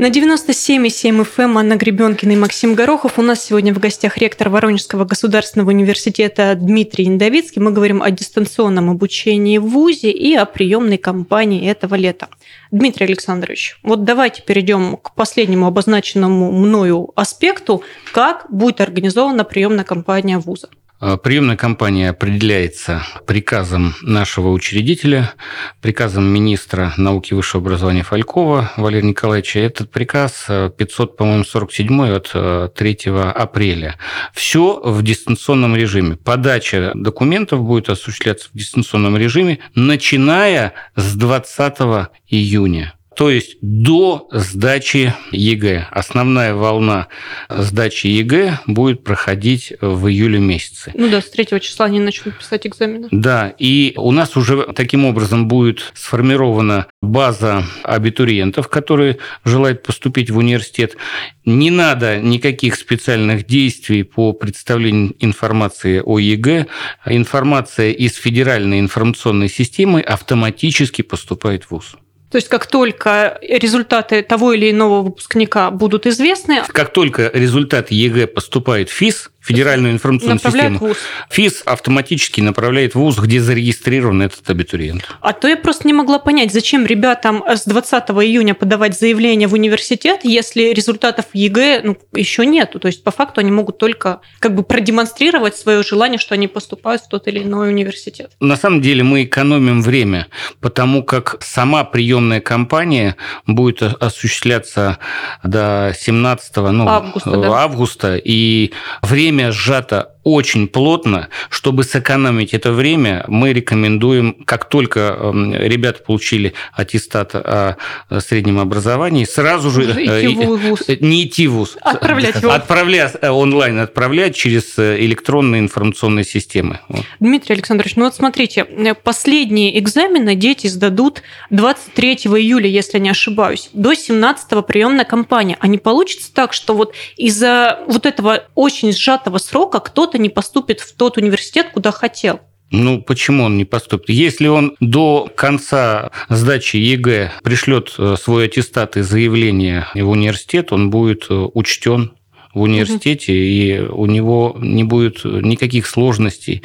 На 0.04 0.10
97,7 0.10 1.22
FM 1.22 1.44
эм 1.44 1.58
Анна 1.58 1.78
Гребенкина 1.78 2.34
и 2.34 2.36
Максим 2.36 2.76
Горохов. 2.76 3.18
У 3.20 3.22
нас 3.22 3.42
сегодня 3.42 3.74
в 3.74 3.80
гостях 3.80 4.18
ректор 4.18 4.50
Воронежского 4.50 5.06
государственного 5.06 5.70
университета 5.70 6.56
Дмитрий 6.56 7.08
Индовицкий. 7.08 7.62
Мы 7.62 7.72
говорим 7.72 8.02
о 8.02 8.12
дистанционном 8.12 8.90
обучении 8.90 9.60
в 9.60 9.68
ВУЗе 9.68 10.12
и 10.12 10.36
о 10.36 10.44
приемной 10.44 10.98
кампании 10.98 11.70
этого 11.70 11.96
лета. 11.96 12.28
Дмитрий 12.70 13.06
Александрович, 13.06 13.80
вот 13.82 14.04
давайте 14.04 14.42
перейдем 14.42 14.98
к 14.98 15.16
последнему 15.16 15.68
обозначенному 15.68 16.52
мною 16.52 17.12
аспекту, 17.16 17.82
как 18.12 18.48
будет 18.50 18.82
организована 18.82 19.46
приемная 19.46 19.86
кампания 19.86 20.38
вуза. 20.38 20.68
Э, 21.06 21.18
приемная 21.22 21.58
кампания 21.58 22.12
определяется 22.12 23.04
приказом 23.28 23.94
нашего 24.02 24.52
учредителя, 24.52 25.34
приказом 25.82 26.24
министра 26.24 26.94
науки 26.96 27.34
и 27.34 27.36
высшего 27.36 27.62
образования 27.62 28.04
Фалькова 28.04 28.72
Валерия 28.78 29.10
Николаевича. 29.10 29.60
Этот 29.60 29.92
приказ 29.92 30.46
500, 30.48 31.12
э, 31.12 31.18
по-моему, 31.18 31.44
47 31.44 32.10
от 32.10 32.74
3 32.74 32.98
э, 33.06 33.32
апреля. 33.32 33.98
Все 34.34 34.80
в 34.82 35.04
дистанционном 35.04 35.76
режиме. 35.76 36.16
Подача 36.16 36.94
документов 36.96 37.64
будет 37.64 37.90
осуществляться 37.90 38.48
в 38.54 38.58
дистанционном 38.58 39.18
режиме, 39.18 39.60
начиная 39.76 40.72
с 40.96 41.16
20 41.16 42.12
июня. 42.30 42.94
То 43.16 43.30
есть 43.30 43.58
до 43.62 44.28
сдачи 44.32 45.14
ЕГЭ. 45.32 45.88
Основная 45.92 46.54
волна 46.54 47.08
сдачи 47.50 48.08
ЕГЭ 48.08 48.60
будет 48.68 49.04
проходить 49.04 49.74
в 49.82 50.08
июле 50.08 50.40
месяце. 50.40 50.92
Ну 50.96 51.10
да, 51.10 51.22
с 51.22 51.30
3 51.30 51.60
числа 51.60 51.86
они 51.86 52.00
начнут 52.00 52.38
писать 52.38 52.66
экзамены. 52.68 53.08
Да, 53.12 53.54
и 53.58 53.94
у 53.98 54.12
нас 54.12 54.36
уже 54.38 54.74
таким 54.74 55.06
образом 55.06 55.48
будет 55.48 55.92
сформирована 55.94 56.88
база 57.02 57.64
абитуриентов, 57.84 58.68
которые 58.68 59.18
желают 59.44 59.84
поступить 59.84 60.30
в 60.30 60.38
университет. 60.38 60.98
Не 61.46 61.70
надо 61.70 62.20
никаких 62.20 62.76
специальных 62.76 63.46
действий 63.46 64.04
по 64.04 64.34
представлению 64.34 65.16
информации 65.20 66.02
о 66.04 66.20
ЕГЭ. 66.20 66.68
Информация 67.06 67.92
из 67.92 68.16
федеральной 68.16 68.80
информационной 68.80 69.50
системы 69.50 70.02
автоматически 70.02 71.02
поступает 71.02 71.66
в 71.66 71.72
ВУЗ. 71.72 71.96
То 72.34 72.38
есть 72.38 72.50
как 72.50 72.66
только 72.66 73.38
результаты 73.44 74.24
того 74.24 74.54
или 74.54 74.72
иного 74.72 75.04
выпускника 75.04 75.70
будут 75.70 76.08
известны... 76.08 76.64
Как 76.68 76.92
только 76.92 77.30
результат 77.32 77.92
ЕГЭ 77.92 78.26
поступает 78.26 78.90
в 78.90 78.94
ФИС, 78.94 79.30
Федеральную 79.44 79.94
информационную 79.94 80.40
систему, 80.40 80.80
вуз. 80.80 80.98
ФИС 81.30 81.64
автоматически 81.66 82.40
направляет 82.40 82.96
в 82.96 83.00
ВУЗ, 83.00 83.20
где 83.20 83.42
зарегистрирован 83.42 84.22
этот 84.22 84.50
абитуриент. 84.50 85.04
А 85.20 85.34
то 85.34 85.50
я 85.50 85.58
просто 85.58 85.86
не 85.86 85.94
могла 85.94 86.20
понять, 86.20 86.54
зачем 86.54 86.86
ребятам 86.86 87.44
с 87.46 87.66
20 87.66 88.04
июня 88.10 88.54
подавать 88.54 88.98
заявление 88.98 89.50
в 89.50 89.54
университет, 89.54 90.22
если 90.24 90.74
результатов 90.74 91.26
ЕГЭ 91.34 91.82
ну, 91.84 91.98
еще 92.14 92.46
нету. 92.46 92.80
То 92.80 92.88
есть 92.88 93.04
по 93.04 93.12
факту 93.12 93.42
они 93.42 93.52
могут 93.52 93.78
только 93.78 94.22
как 94.40 94.56
бы 94.56 94.64
продемонстрировать 94.64 95.58
свое 95.58 95.84
желание, 95.84 96.20
что 96.20 96.36
они 96.36 96.48
поступают 96.48 97.02
в 97.02 97.10
тот 97.10 97.28
или 97.28 97.44
иной 97.44 97.70
университет. 97.70 98.32
На 98.40 98.56
самом 98.56 98.82
деле 98.82 99.04
мы 99.04 99.24
экономим 99.24 99.82
время, 99.82 100.28
потому 100.62 101.04
как 101.04 101.38
сама 101.42 101.84
приемная 101.84 102.40
кампания 102.40 103.18
будет 103.46 103.82
осуществляться 103.82 105.00
до 105.44 105.94
17 106.00 106.56
ну, 106.56 106.88
августа, 106.88 107.32
да? 107.32 107.64
августа 107.64 108.16
и 108.16 108.72
время 109.02 109.33
время 109.34 109.52
сжато 109.52 110.08
очень 110.24 110.68
плотно. 110.68 111.30
Чтобы 111.50 111.84
сэкономить 111.84 112.54
это 112.54 112.72
время, 112.72 113.26
мы 113.28 113.54
рекомендуем, 113.54 114.34
как 114.46 114.70
только 114.70 115.00
эм, 115.00 115.54
ребята 115.54 116.02
получили 116.04 116.54
аттестат 116.74 117.36
о 117.36 117.78
среднем 118.20 118.60
образовании, 118.60 119.26
сразу 119.26 119.70
же 119.70 119.84
идти 119.84 120.36
в 120.36 120.58
ВУЗ. 120.58 120.84
Э, 120.88 120.98
не 121.00 121.26
идти 121.26 121.48
в 121.48 121.54
ВУЗ. 121.54 121.78
Отправлять 121.82 122.42
его. 122.42 122.52
Отправлять 122.52 123.16
э, 123.22 123.30
онлайн, 123.30 123.80
отправлять 123.80 124.36
через 124.36 124.78
э, 124.78 124.98
электронные 125.00 125.62
информационные 125.62 126.26
системы. 126.26 126.80
Дмитрий 127.20 127.56
Александрович, 127.56 127.96
ну 127.96 128.06
вот 128.06 128.16
смотрите, 128.16 128.66
последние 129.04 129.78
экзамены 129.80 130.36
дети 130.36 130.68
сдадут 130.68 131.22
23 131.50 132.14
июля, 132.14 132.68
если 132.68 133.00
не 133.00 133.10
ошибаюсь, 133.10 133.70
до 133.74 133.94
17 133.94 134.66
приемная 134.66 135.06
кампания. 135.06 135.58
А 135.60 135.68
не 135.68 135.78
получится 135.78 136.34
так, 136.34 136.54
что 136.54 136.76
вот 136.76 136.94
из-за 137.18 137.80
вот 137.88 138.06
этого 138.06 138.46
очень 138.56 138.94
сжатого 138.94 139.38
срока 139.38 139.80
кто-то 139.80 140.13
не 140.18 140.30
поступит 140.30 140.80
в 140.80 140.96
тот 140.96 141.18
университет, 141.18 141.70
куда 141.74 141.92
хотел? 141.92 142.42
Ну, 142.72 143.04
почему 143.04 143.44
он 143.44 143.56
не 143.56 143.66
поступит? 143.66 144.10
Если 144.10 144.48
он 144.48 144.76
до 144.80 145.30
конца 145.36 146.10
сдачи 146.30 146.78
ЕГЭ 146.78 147.32
пришлет 147.44 147.94
э, 148.00 148.16
свой 148.20 148.46
аттестат 148.46 148.98
и 148.98 149.02
заявление 149.02 149.88
в 149.94 150.10
университет, 150.10 150.74
он 150.74 150.90
будет 150.90 151.28
э, 151.30 151.36
учтен 151.36 152.14
в 152.54 152.62
университете, 152.62 153.34
и 153.34 153.80
у 153.80 154.06
него 154.06 154.56
не 154.60 154.84
будет 154.84 155.24
никаких 155.26 155.88
сложностей 155.88 156.64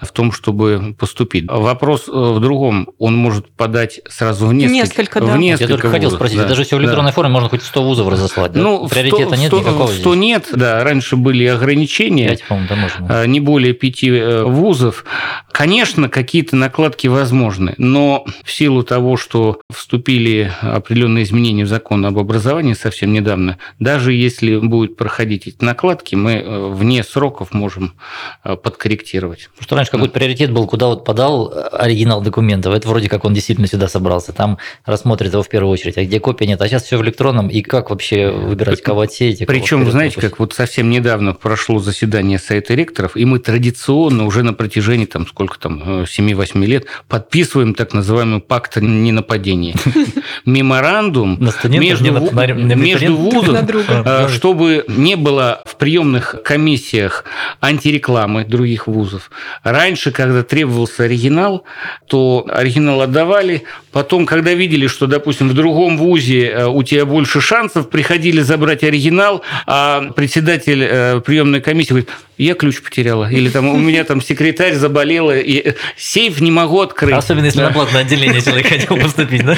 в 0.00 0.10
том, 0.12 0.32
чтобы 0.32 0.94
поступить. 0.98 1.44
Вопрос 1.48 2.08
э, 2.08 2.10
в 2.12 2.40
другом. 2.40 2.88
Он 2.98 3.16
может 3.16 3.48
подать 3.50 4.00
сразу 4.08 4.46
в 4.46 4.52
несколько, 4.52 4.74
Несколько, 4.74 5.20
да. 5.20 5.26
в 5.34 5.38
несколько 5.38 5.64
Я 5.64 5.68
только 5.68 5.90
хотел 5.90 6.08
вузов, 6.10 6.18
спросить, 6.18 6.38
да. 6.38 6.44
даже 6.48 6.62
если 6.62 6.76
в 6.76 6.80
электронной 6.80 7.10
Да. 7.10 7.14
форме 7.14 7.32
можно 7.32 7.48
хоть 7.48 7.62
100 7.62 7.82
вузов 7.82 8.08
разослать, 8.08 8.52
да? 8.52 8.60
Ну, 8.60 8.88
Приоритета 8.88 9.36
100, 9.36 9.36
нет 9.36 9.52
в 9.52 9.56
100, 9.56 9.58
никакого 9.60 9.86
в 9.86 9.92
100 9.92 10.10
здесь? 10.14 10.22
нет, 10.22 10.48
да, 10.52 10.84
раньше 10.84 11.16
были 11.16 11.44
ограничения. 11.46 12.28
5, 12.30 12.44
по-моему, 12.44 12.68
да, 12.68 12.76
можно. 12.76 13.06
а, 13.20 13.26
не 13.26 13.40
более 13.40 13.72
пяти 13.72 14.08
э, 14.10 14.42
вузов. 14.44 15.04
Конечно, 15.52 16.08
какие-то 16.08 16.56
накладки 16.56 17.06
возможны, 17.06 17.74
но 17.76 18.24
в 18.44 18.52
силу 18.52 18.82
того, 18.82 19.16
что 19.16 19.60
вступили 19.70 20.52
определенные 20.60 21.24
изменения 21.24 21.64
в 21.64 21.68
закон 21.68 22.04
об 22.06 22.18
образовании 22.18 22.74
совсем 22.74 23.12
недавно, 23.12 23.58
даже 23.78 24.12
если 24.12 24.56
будет 24.56 24.96
проходить 24.96 25.46
эти 25.46 25.62
накладки, 25.64 26.14
мы 26.14 26.32
э, 26.34 26.68
вне 26.72 27.02
сроков 27.02 27.52
можем 27.52 27.94
э, 28.44 28.56
подкорректировать. 28.56 29.48
Потому 29.52 29.64
что 29.64 29.76
раньше 29.76 29.90
какой-то 29.90 30.12
приоритет 30.14 30.52
был, 30.52 30.66
куда 30.66 30.86
вот 30.86 31.04
подал 31.04 31.52
э, 31.52 31.60
оригинал 31.72 32.22
документов. 32.22 32.74
Это 32.74 32.88
вроде 32.88 33.08
как 33.08 33.24
он 33.24 33.34
действительно 33.34 33.66
сюда 33.66 33.88
собрался. 33.88 34.32
Там 34.32 34.58
рассмотрят 34.84 35.32
его 35.32 35.42
в 35.42 35.48
первую 35.48 35.72
очередь. 35.72 35.98
А 35.98 36.04
где 36.04 36.20
копия 36.20 36.46
нет? 36.46 36.62
А 36.62 36.68
сейчас 36.68 36.84
все 36.84 36.96
в 36.96 37.02
электронном. 37.02 37.48
И 37.48 37.62
как 37.62 37.90
вообще 37.90 38.30
выбирать, 38.30 38.82
кого 38.82 39.02
отсеять? 39.02 39.46
Причем, 39.46 39.78
вперед 39.78 39.92
знаете, 39.92 40.20
как 40.20 40.38
вот 40.38 40.52
совсем 40.54 40.90
недавно 40.90 41.34
прошло 41.34 41.80
заседание 41.80 42.38
Совета 42.38 42.74
ректоров, 42.74 43.16
и 43.16 43.24
мы 43.24 43.38
традиционно 43.40 44.24
уже 44.24 44.42
на 44.42 44.52
протяжении 44.52 45.06
там 45.06 45.26
сколько 45.26 45.39
там, 45.48 46.02
э, 46.02 46.04
7-8 46.04 46.64
лет 46.64 46.86
подписываем 47.08 47.74
так 47.74 47.92
называемый 47.92 48.40
пакт 48.40 48.76
о 48.76 48.80
ненападении. 48.80 49.74
Меморандум 50.44 51.38
между, 51.64 53.16
вузом, 53.16 53.56
э, 53.88 54.28
чтобы 54.28 54.84
не 54.88 55.16
было 55.16 55.62
в 55.64 55.76
приемных 55.76 56.36
комиссиях 56.44 57.24
антирекламы 57.60 58.44
других 58.44 58.86
вузов. 58.86 59.30
Раньше, 59.62 60.10
когда 60.10 60.42
требовался 60.42 61.04
оригинал, 61.04 61.64
то 62.06 62.46
оригинал 62.48 63.02
отдавали. 63.02 63.64
Потом, 63.92 64.26
когда 64.26 64.54
видели, 64.54 64.86
что, 64.86 65.06
допустим, 65.06 65.48
в 65.48 65.54
другом 65.54 65.98
вузе 65.98 66.48
э, 66.48 66.66
у 66.66 66.82
тебя 66.82 67.04
больше 67.06 67.40
шансов, 67.40 67.88
приходили 67.90 68.40
забрать 68.40 68.84
оригинал, 68.84 69.42
а 69.66 70.10
председатель 70.14 70.82
э, 70.82 71.20
приемной 71.20 71.60
комиссии 71.60 71.90
говорит, 71.90 72.10
я 72.44 72.54
ключ 72.54 72.82
потеряла. 72.82 73.30
Или 73.30 73.48
там 73.48 73.68
у 73.68 73.76
меня 73.76 74.04
там 74.04 74.20
секретарь 74.20 74.74
заболела, 74.74 75.36
и 75.36 75.74
сейф 75.96 76.40
не 76.40 76.50
могу 76.50 76.80
открыть. 76.80 77.14
Особенно 77.14 77.46
если 77.46 77.60
на 77.60 77.70
платное 77.70 78.02
отделение 78.02 78.40
человек 78.40 78.68
хотел 78.68 78.96
поступить, 78.96 79.44
да? 79.44 79.56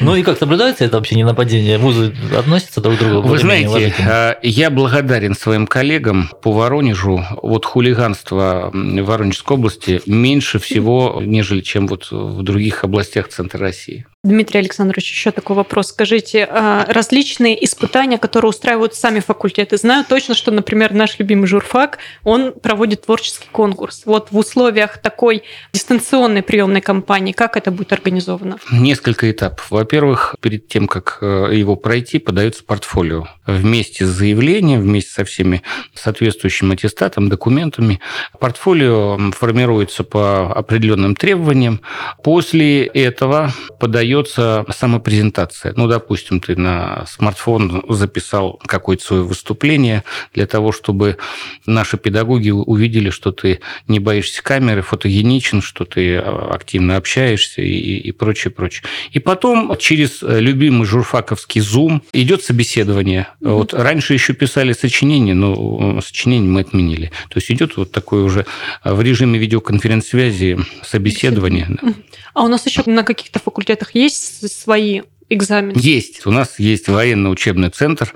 Ну 0.00 0.16
и 0.16 0.22
как 0.22 0.40
наблюдается 0.40 0.84
это 0.84 0.96
вообще 0.96 1.16
не 1.16 1.24
нападение? 1.24 1.78
Вузы 1.78 2.14
относятся 2.36 2.80
друг 2.80 2.96
к 2.96 2.98
другу 2.98 3.28
Вы 3.28 3.38
знаете, 3.38 3.94
э, 3.98 4.34
я 4.42 4.70
благодарен 4.70 5.34
своим 5.34 5.66
коллегам 5.66 6.30
по 6.42 6.52
Воронежу. 6.52 7.24
Вот 7.42 7.64
хулиганство 7.64 8.70
в 8.72 9.02
Воронежской 9.02 9.56
области 9.56 10.00
меньше 10.06 10.58
всего, 10.58 11.20
нежели 11.24 11.60
чем 11.60 11.86
вот 11.86 12.10
в 12.10 12.42
других 12.42 12.84
областях 12.84 13.28
Центра 13.28 13.60
России. 13.60 14.06
Дмитрий 14.24 14.60
Александрович, 14.60 15.10
еще 15.10 15.32
такой 15.32 15.56
вопрос. 15.56 15.88
Скажите, 15.88 16.46
а, 16.48 16.84
различные 16.86 17.64
испытания, 17.64 18.18
которые 18.18 18.50
устраивают 18.50 18.94
сами 18.94 19.18
факультеты, 19.18 19.76
знаю 19.76 20.04
точно, 20.08 20.36
что, 20.36 20.52
например, 20.52 20.92
наш 20.92 21.18
любимый 21.18 21.48
журфак, 21.48 21.98
он 22.22 22.52
проводит 22.52 23.06
творческий 23.06 23.48
конкурс. 23.50 24.02
Вот 24.04 24.30
в 24.30 24.38
условиях 24.38 24.98
такой 24.98 25.42
дистанционной 25.72 26.44
приемной 26.44 26.80
кампании, 26.80 27.32
как 27.32 27.56
это 27.56 27.72
будет 27.72 27.92
организовано? 27.92 28.58
Несколько 28.70 29.28
этапов. 29.28 29.68
Во-первых, 29.72 30.36
перед 30.40 30.68
тем, 30.68 30.86
как 30.86 31.18
э, 31.20 31.48
его 31.54 31.74
пройти, 31.74 32.20
подается 32.20 32.62
портфолио. 32.62 33.26
Вместе 33.44 34.06
с 34.06 34.08
заявлением, 34.08 34.82
вместе 34.82 35.10
со 35.10 35.24
всеми 35.24 35.62
соответствующим 35.94 36.70
аттестатом, 36.70 37.28
документами. 37.28 37.98
Портфолио 38.38 39.18
формируется 39.32 40.04
по 40.04 40.52
определенным 40.52 41.16
требованиям. 41.16 41.80
После 42.22 42.84
этого 42.84 43.52
подается 43.80 44.11
самопрезентация. 44.22 45.72
Ну, 45.76 45.86
допустим, 45.86 46.40
ты 46.40 46.56
на 46.56 47.04
смартфон 47.06 47.84
записал 47.88 48.60
какое-то 48.66 49.04
свое 49.04 49.22
выступление 49.22 50.04
для 50.34 50.46
того, 50.46 50.72
чтобы 50.72 51.18
наши 51.66 51.96
педагоги 51.96 52.50
увидели, 52.50 53.10
что 53.10 53.32
ты 53.32 53.60
не 53.88 53.98
боишься 53.98 54.42
камеры, 54.42 54.82
фотогеничен, 54.82 55.62
что 55.62 55.84
ты 55.84 56.16
а, 56.16 56.50
активно 56.52 56.96
общаешься 56.96 57.62
и, 57.62 57.98
и 57.98 58.12
прочее, 58.12 58.50
прочее. 58.50 58.84
И 59.12 59.18
потом 59.18 59.76
через 59.78 60.18
любимый 60.22 60.86
журфаковский 60.86 61.60
Zoom 61.60 62.02
идет 62.12 62.42
собеседование. 62.42 63.28
Вот 63.40 63.74
раньше 63.74 64.14
еще 64.14 64.34
писали 64.34 64.72
сочинения, 64.72 65.34
но 65.34 66.00
сочинение 66.00 66.50
мы 66.50 66.60
отменили. 66.60 67.10
То 67.28 67.38
есть 67.38 67.50
идет 67.50 67.76
вот 67.76 67.92
такое 67.92 68.24
уже 68.24 68.46
в 68.84 69.00
режиме 69.00 69.38
видеоконференц-связи 69.38 70.58
собеседование. 70.82 71.66
да. 71.68 71.94
А 72.34 72.44
у 72.44 72.48
нас 72.48 72.66
еще 72.66 72.82
на 72.86 73.02
каких-то 73.04 73.38
факультетах 73.38 73.94
есть 73.94 74.01
свои 74.08 75.02
экзамены? 75.34 75.78
Есть. 75.78 76.26
У 76.26 76.30
нас 76.30 76.58
есть 76.58 76.88
военно-учебный 76.88 77.70
центр 77.70 78.12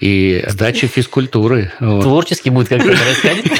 и 0.00 0.44
сдача 0.48 0.86
физкультуры. 0.86 1.72
Вот. 1.80 2.02
Творчески 2.02 2.48
будет 2.48 2.68
как-то 2.68 2.88
происходить? 2.88 3.52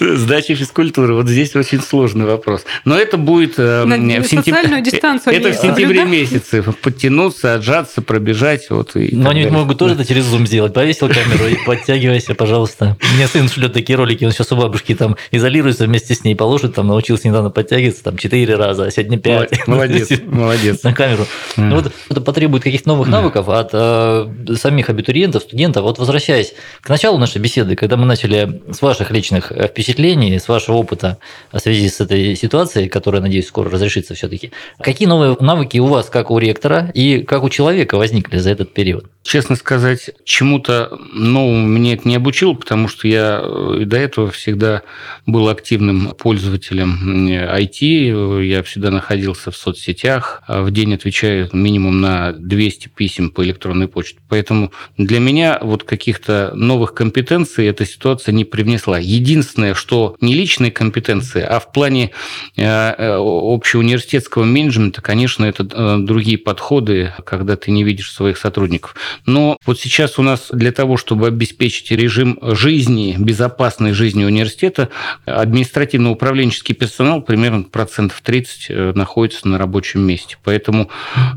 Сдача 0.18 0.54
физкультуры. 0.54 1.14
Вот 1.14 1.28
здесь 1.28 1.54
очень 1.56 1.80
сложный 1.80 2.26
вопрос. 2.26 2.64
Но 2.84 2.98
это 2.98 3.16
будет 3.16 3.58
э, 3.58 3.84
в 3.84 4.24
сентябре. 4.24 4.80
Это 4.80 5.52
в 5.52 5.56
сентябре 5.56 6.04
месяце. 6.04 6.62
Подтянуться, 6.62 7.54
отжаться, 7.54 8.02
пробежать. 8.02 8.70
Вот, 8.70 8.96
и 8.96 9.14
Но 9.14 9.30
они 9.30 9.42
ведь 9.42 9.50
могут 9.50 9.78
тоже 9.78 9.94
это 9.94 10.04
через 10.04 10.26
Zoom 10.26 10.46
сделать. 10.46 10.74
Повесил 10.74 11.08
камеру 11.08 11.46
и 11.46 11.56
подтягивайся, 11.64 12.34
пожалуйста. 12.34 12.96
Мне 13.14 13.26
сын 13.26 13.48
шлет 13.48 13.72
такие 13.72 13.96
ролики, 13.96 14.24
он 14.24 14.32
сейчас 14.32 14.52
у 14.52 14.56
бабушки 14.56 14.94
там 14.94 15.16
изолируется 15.30 15.86
вместе 15.86 16.14
с 16.14 16.24
ней, 16.24 16.34
положит, 16.34 16.74
там 16.74 16.86
научился 16.88 17.28
недавно 17.28 17.50
подтягиваться, 17.50 18.04
там 18.04 18.16
четыре 18.16 18.54
раза, 18.56 18.84
а 18.84 18.90
сегодня 18.90 19.18
пять. 19.18 19.66
Молодец, 19.66 20.10
молодец. 20.26 20.82
на 20.82 20.92
камеру. 20.92 21.26
Ну, 21.56 21.76
вот 21.76 21.92
это 22.08 22.20
потребует 22.20 22.62
каких-то 22.62 22.88
новых 22.88 23.08
навыков 23.08 23.48
от 23.48 23.70
э, 23.72 24.26
самих 24.56 24.90
абитуриентов, 24.90 25.42
студентов. 25.42 25.82
Вот 25.82 25.98
возвращаясь 25.98 26.54
к 26.80 26.88
началу 26.88 27.18
нашей 27.18 27.40
беседы, 27.40 27.76
когда 27.76 27.96
мы 27.96 28.06
начали 28.06 28.62
с 28.72 28.82
ваших 28.82 29.10
личных 29.10 29.52
э, 29.52 29.68
впечатлений, 29.68 30.38
с 30.38 30.48
вашего 30.48 30.76
опыта 30.76 31.18
в 31.52 31.58
связи 31.58 31.88
с 31.88 32.00
этой 32.00 32.34
ситуацией, 32.36 32.88
которая, 32.88 33.22
надеюсь, 33.22 33.46
скоро 33.46 33.70
разрешится 33.70 34.14
все-таки, 34.14 34.52
какие 34.80 35.08
новые 35.08 35.36
навыки 35.40 35.78
у 35.78 35.86
вас, 35.86 36.06
как 36.06 36.30
у 36.30 36.38
ректора 36.38 36.90
и 36.94 37.22
как 37.22 37.42
у 37.42 37.50
человека 37.50 37.96
возникли 37.96 38.38
за 38.38 38.50
этот 38.50 38.72
период? 38.74 39.06
Честно 39.28 39.56
сказать, 39.56 40.08
чему-то 40.24 40.98
новому 41.12 41.66
меня 41.66 41.92
это 41.92 42.08
не 42.08 42.16
обучило, 42.16 42.54
потому 42.54 42.88
что 42.88 43.06
я 43.06 43.42
э, 43.42 43.80
и 43.82 43.84
до 43.84 43.98
этого 43.98 44.30
всегда 44.30 44.80
был 45.26 45.50
активным 45.50 46.14
пользователем 46.14 47.28
э, 47.28 47.60
IT. 47.60 48.42
Я 48.42 48.62
всегда 48.62 48.90
находился 48.90 49.50
в 49.50 49.56
соцсетях. 49.58 50.42
а 50.46 50.62
В 50.62 50.70
день 50.70 50.94
отвечаю 50.94 51.50
минимум 51.52 52.00
на 52.00 52.32
200 52.32 52.88
писем 52.88 53.28
по 53.28 53.44
электронной 53.44 53.86
почте. 53.86 54.18
Поэтому 54.30 54.72
для 54.96 55.20
меня 55.20 55.58
вот 55.60 55.84
каких-то 55.84 56.52
новых 56.54 56.94
компетенций 56.94 57.66
эта 57.66 57.84
ситуация 57.84 58.32
не 58.32 58.46
привнесла. 58.46 58.98
Единственное, 58.98 59.74
что 59.74 60.16
не 60.22 60.32
личные 60.32 60.70
компетенции, 60.70 61.42
а 61.42 61.60
в 61.60 61.70
плане 61.70 62.12
э, 62.56 62.62
э, 62.64 63.16
общеуниверситетского 63.18 64.44
менеджмента, 64.44 65.02
конечно, 65.02 65.44
это 65.44 65.68
э, 65.70 65.98
другие 65.98 66.38
подходы, 66.38 67.12
когда 67.26 67.56
ты 67.56 67.70
не 67.72 67.84
видишь 67.84 68.10
своих 68.10 68.38
сотрудников. 68.38 68.96
Но 69.26 69.56
вот 69.66 69.78
сейчас 69.78 70.18
у 70.18 70.22
нас 70.22 70.48
для 70.52 70.72
того, 70.72 70.96
чтобы 70.96 71.26
обеспечить 71.26 71.90
режим 71.90 72.38
жизни, 72.42 73.16
безопасной 73.18 73.92
жизни 73.92 74.24
университета, 74.24 74.88
административно-управленческий 75.26 76.74
персонал 76.74 77.22
примерно 77.22 77.64
процентов 77.64 78.20
30 78.22 78.66
э, 78.68 78.92
находится 78.94 79.48
на 79.48 79.58
рабочем 79.58 80.00
месте. 80.00 80.36
Поэтому 80.44 80.90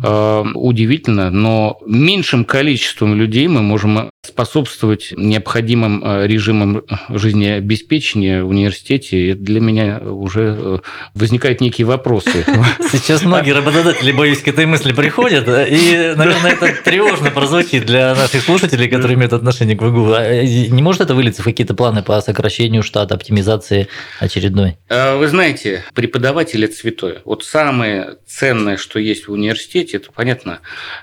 э, 0.04 0.44
удивительно, 0.54 1.30
но 1.30 1.80
меньшим 1.86 2.46
количеством 2.46 3.16
людей 3.16 3.48
мы 3.48 3.62
можем 3.62 4.12
способствовать 4.24 5.14
необходимым 5.18 6.04
э, 6.04 6.28
режимам 6.28 6.84
жизнеобеспечения 7.10 8.44
в 8.44 8.50
университете. 8.50 9.32
Это 9.32 9.42
для 9.42 9.60
меня 9.60 10.00
уже 10.00 10.56
э, 10.58 10.78
возникают 11.16 11.62
некие 11.62 11.88
вопросы. 11.88 12.46
Сейчас 12.92 13.24
многие 13.24 13.52
работодатели, 13.52 14.12
боюсь, 14.12 14.40
к 14.40 14.48
этой 14.48 14.66
мысли 14.66 14.94
приходят, 14.94 15.48
и, 15.48 16.14
наверное, 16.16 16.52
это 16.52 16.72
тревожно 16.84 17.32
прозвучит. 17.32 17.71
Шутки 17.72 17.80
для 17.86 18.16
наших 18.16 18.44
слушателей, 18.44 18.90
которые 18.90 19.16
имеют 19.16 19.34
отношение 19.34 19.78
к 19.78 19.82
ВГУ. 19.82 20.14
А, 20.14 20.44
не 20.44 20.82
может 20.82 21.02
это 21.02 21.16
вылиться 21.16 21.42
в 21.42 21.46
какие-то 21.46 21.74
планы 21.74 22.04
по 22.04 22.20
сокращению 22.22 22.84
штата, 22.84 23.16
оптимизации 23.16 23.88
очередной? 24.20 24.78
А, 24.90 25.18
вы 25.18 25.28
знаете, 25.28 25.84
преподаватель– 25.94 26.64
это 26.66 26.74
святое. 26.74 27.22
Вот 27.26 27.44
самое 27.44 28.18
ценное, 28.28 28.78
что 28.78 29.00
есть 29.00 29.28
в 29.28 29.32
университете, 29.32 29.98
это, 29.98 30.12
понятно, 30.12 30.60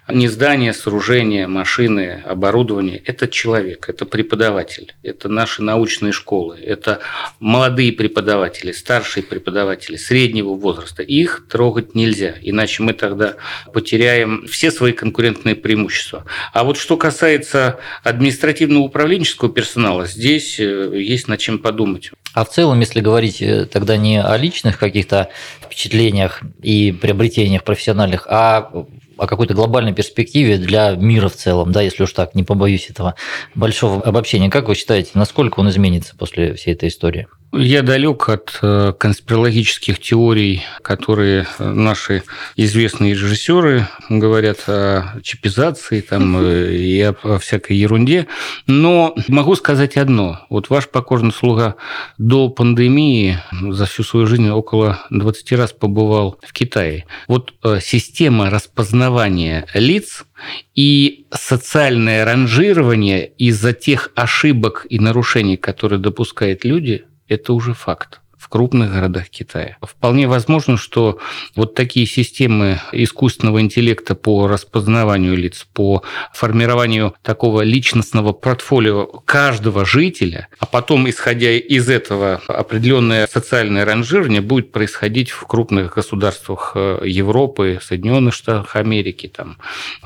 не 0.08 0.28
здание, 0.28 0.72
сооружение, 0.72 1.46
машины, 1.46 2.22
оборудование. 2.24 2.98
Это 3.04 3.28
человек, 3.28 3.88
это 3.88 4.04
преподаватель, 4.04 4.94
это 5.02 5.28
наши 5.28 5.62
научные 5.62 6.12
школы, 6.12 6.58
это 6.58 7.00
молодые 7.40 7.92
преподаватели, 7.92 8.72
старшие 8.72 9.22
преподаватели, 9.22 9.96
среднего 9.96 10.54
возраста. 10.54 11.02
Их 11.02 11.46
трогать 11.48 11.94
нельзя, 11.94 12.34
иначе 12.42 12.82
мы 12.82 12.92
тогда 12.92 13.34
потеряем 13.72 14.46
все 14.46 14.70
свои 14.70 14.92
конкурентные 14.92 15.54
преимущества. 15.54 16.24
А 16.52 16.64
вот 16.64 16.76
что 16.76 16.96
касается 16.96 17.78
административного 18.02 18.84
управленческого 18.84 19.50
персонала, 19.50 20.06
здесь 20.06 20.58
э, 20.58 20.92
есть 20.94 21.28
над 21.28 21.40
чем 21.40 21.58
подумать. 21.58 22.10
А 22.34 22.44
в 22.44 22.50
целом, 22.50 22.80
если 22.80 23.00
говорить 23.00 23.42
э, 23.42 23.66
тогда 23.66 23.96
не 23.96 24.22
о 24.22 24.36
личных 24.36 24.78
каких-то 24.78 25.28
впечатлениях 25.60 26.42
и 26.62 26.92
приобретениях 26.92 27.64
профессиональных, 27.64 28.26
а 28.28 28.70
о 29.18 29.26
какой-то 29.26 29.54
глобальной 29.54 29.92
перспективе 29.92 30.56
для 30.58 30.92
мира 30.92 31.28
в 31.28 31.34
целом, 31.34 31.72
да, 31.72 31.82
если 31.82 32.04
уж 32.04 32.12
так, 32.12 32.34
не 32.34 32.44
побоюсь 32.44 32.88
этого 32.88 33.16
большого 33.54 34.00
обобщения. 34.02 34.48
Как 34.48 34.68
вы 34.68 34.74
считаете, 34.74 35.10
насколько 35.14 35.60
он 35.60 35.68
изменится 35.68 36.16
после 36.16 36.54
всей 36.54 36.74
этой 36.74 36.88
истории? 36.88 37.26
Я 37.52 37.82
далек 37.82 38.28
от 38.28 38.58
э, 38.60 38.92
конспирологических 38.98 39.98
теорий, 40.00 40.64
которые 40.82 41.46
наши 41.58 42.22
известные 42.56 43.14
режиссеры 43.14 43.88
говорят 44.10 44.68
о 44.68 45.18
чипизации 45.22 46.02
там, 46.02 46.36
э, 46.44 46.74
и 46.74 47.00
о 47.00 47.38
всякой 47.38 47.78
ерунде. 47.78 48.26
Но 48.66 49.14
могу 49.28 49.54
сказать 49.54 49.96
одно. 49.96 50.40
Вот 50.50 50.68
ваш 50.68 50.90
покорный 50.90 51.32
слуга 51.32 51.76
до 52.18 52.50
пандемии 52.50 53.38
за 53.70 53.86
всю 53.86 54.02
свою 54.02 54.26
жизнь 54.26 54.50
около 54.50 55.00
20 55.08 55.52
раз 55.52 55.72
побывал 55.72 56.38
в 56.46 56.52
Китае. 56.52 57.06
Вот 57.28 57.54
э, 57.64 57.78
система 57.82 58.50
распознавания 58.50 59.66
лиц 59.72 60.26
и 60.74 61.26
социальное 61.32 62.26
ранжирование 62.26 63.26
из-за 63.26 63.72
тех 63.72 64.12
ошибок 64.14 64.86
и 64.90 64.98
нарушений, 64.98 65.56
которые 65.56 65.98
допускают 65.98 66.66
люди– 66.66 67.06
это 67.28 67.52
уже 67.52 67.74
факт 67.74 68.20
в 68.38 68.48
крупных 68.48 68.92
городах 68.92 69.28
Китая. 69.28 69.76
Вполне 69.82 70.28
возможно, 70.28 70.76
что 70.76 71.18
вот 71.56 71.74
такие 71.74 72.06
системы 72.06 72.80
искусственного 72.92 73.60
интеллекта 73.60 74.14
по 74.14 74.46
распознаванию 74.46 75.36
лиц, 75.36 75.66
по 75.72 76.02
формированию 76.32 77.14
такого 77.22 77.62
личностного 77.62 78.32
портфолио 78.32 79.06
каждого 79.06 79.84
жителя, 79.84 80.48
а 80.60 80.66
потом, 80.66 81.10
исходя 81.10 81.50
из 81.50 81.90
этого, 81.90 82.40
определенное 82.46 83.26
социальное 83.26 83.84
ранжирование 83.84 84.40
будет 84.40 84.72
происходить 84.72 85.30
в 85.30 85.44
крупных 85.46 85.94
государствах 85.94 86.72
э, 86.74 87.00
Европы, 87.04 87.80
Соединенных 87.82 88.34
Штатов 88.34 88.76
Америки, 88.76 89.26
там, 89.26 89.58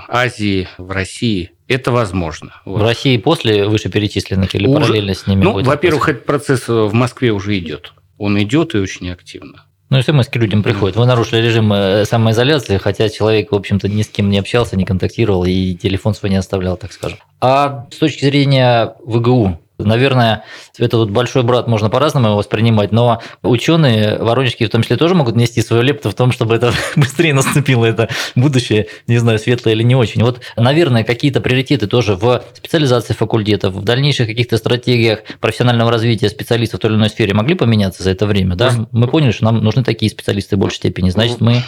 Азии, 0.08 0.68
в 0.78 0.90
России– 0.90 1.52
это 1.72 1.90
возможно. 1.92 2.54
В 2.64 2.70
вот. 2.70 2.82
России 2.82 3.16
после 3.16 3.66
вышеперечисленных 3.66 4.54
или 4.54 4.66
уже, 4.66 4.80
параллельно 4.80 5.14
с 5.14 5.26
ними? 5.26 5.44
Ну, 5.44 5.62
во-первых, 5.62 6.08
этот 6.08 6.24
процесс 6.24 6.68
в 6.68 6.92
Москве 6.92 7.32
уже 7.32 7.58
идет. 7.58 7.92
Он 8.18 8.40
идет 8.42 8.74
и 8.74 8.78
очень 8.78 9.10
активно. 9.10 9.64
Ну, 9.90 9.98
и 9.98 10.02
смс 10.02 10.28
людям 10.32 10.62
приходят. 10.62 10.96
Вы 10.96 11.04
нарушили 11.04 11.42
режим 11.42 11.70
э, 11.72 12.06
самоизоляции, 12.06 12.78
хотя 12.78 13.10
человек, 13.10 13.52
в 13.52 13.54
общем-то, 13.54 13.88
ни 13.88 14.00
с 14.00 14.08
кем 14.08 14.30
не 14.30 14.38
общался, 14.38 14.76
не 14.76 14.86
контактировал 14.86 15.44
и 15.44 15.74
телефон 15.74 16.14
свой 16.14 16.30
не 16.30 16.36
оставлял, 16.36 16.78
так 16.78 16.92
скажем. 16.92 17.18
А 17.42 17.86
с 17.90 17.96
точки 17.96 18.24
зрения 18.24 18.94
ВГУ, 19.04 19.58
Наверное, 19.84 20.44
это 20.78 20.96
вот 20.96 21.10
большой 21.10 21.42
брат 21.42 21.68
можно 21.68 21.90
по-разному 21.90 22.28
его 22.28 22.36
воспринимать, 22.38 22.92
но 22.92 23.20
ученые 23.42 24.18
воронежские 24.18 24.68
в 24.68 24.72
том 24.72 24.82
числе 24.82 24.96
тоже 24.96 25.14
могут 25.14 25.36
нести 25.36 25.60
свою 25.62 25.82
лепту 25.82 26.10
в 26.10 26.14
том, 26.14 26.32
чтобы 26.32 26.54
это 26.54 26.72
быстрее 26.96 27.34
наступило 27.34 27.84
это 27.84 28.08
будущее, 28.34 28.86
не 29.06 29.18
знаю, 29.18 29.38
светлое 29.38 29.74
или 29.74 29.82
не 29.82 29.94
очень. 29.94 30.22
Вот, 30.22 30.40
наверное, 30.56 31.04
какие-то 31.04 31.40
приоритеты 31.40 31.86
тоже 31.86 32.16
в 32.16 32.42
специализации 32.54 33.14
факультетов, 33.14 33.74
в 33.74 33.84
дальнейших 33.84 34.28
каких-то 34.28 34.56
стратегиях 34.56 35.20
профессионального 35.40 35.90
развития 35.90 36.28
специалистов 36.28 36.80
в 36.80 36.82
той 36.82 36.90
или 36.90 36.98
иной 36.98 37.10
сфере 37.10 37.34
могли 37.34 37.54
поменяться 37.54 38.02
за 38.02 38.10
это 38.10 38.26
время, 38.26 38.56
да? 38.56 38.86
Мы 38.92 39.08
поняли, 39.08 39.32
что 39.32 39.44
нам 39.44 39.62
нужны 39.62 39.84
такие 39.84 40.10
специалисты 40.10 40.56
в 40.56 40.58
большей 40.58 40.76
степени, 40.76 41.10
значит, 41.10 41.40
мы 41.40 41.62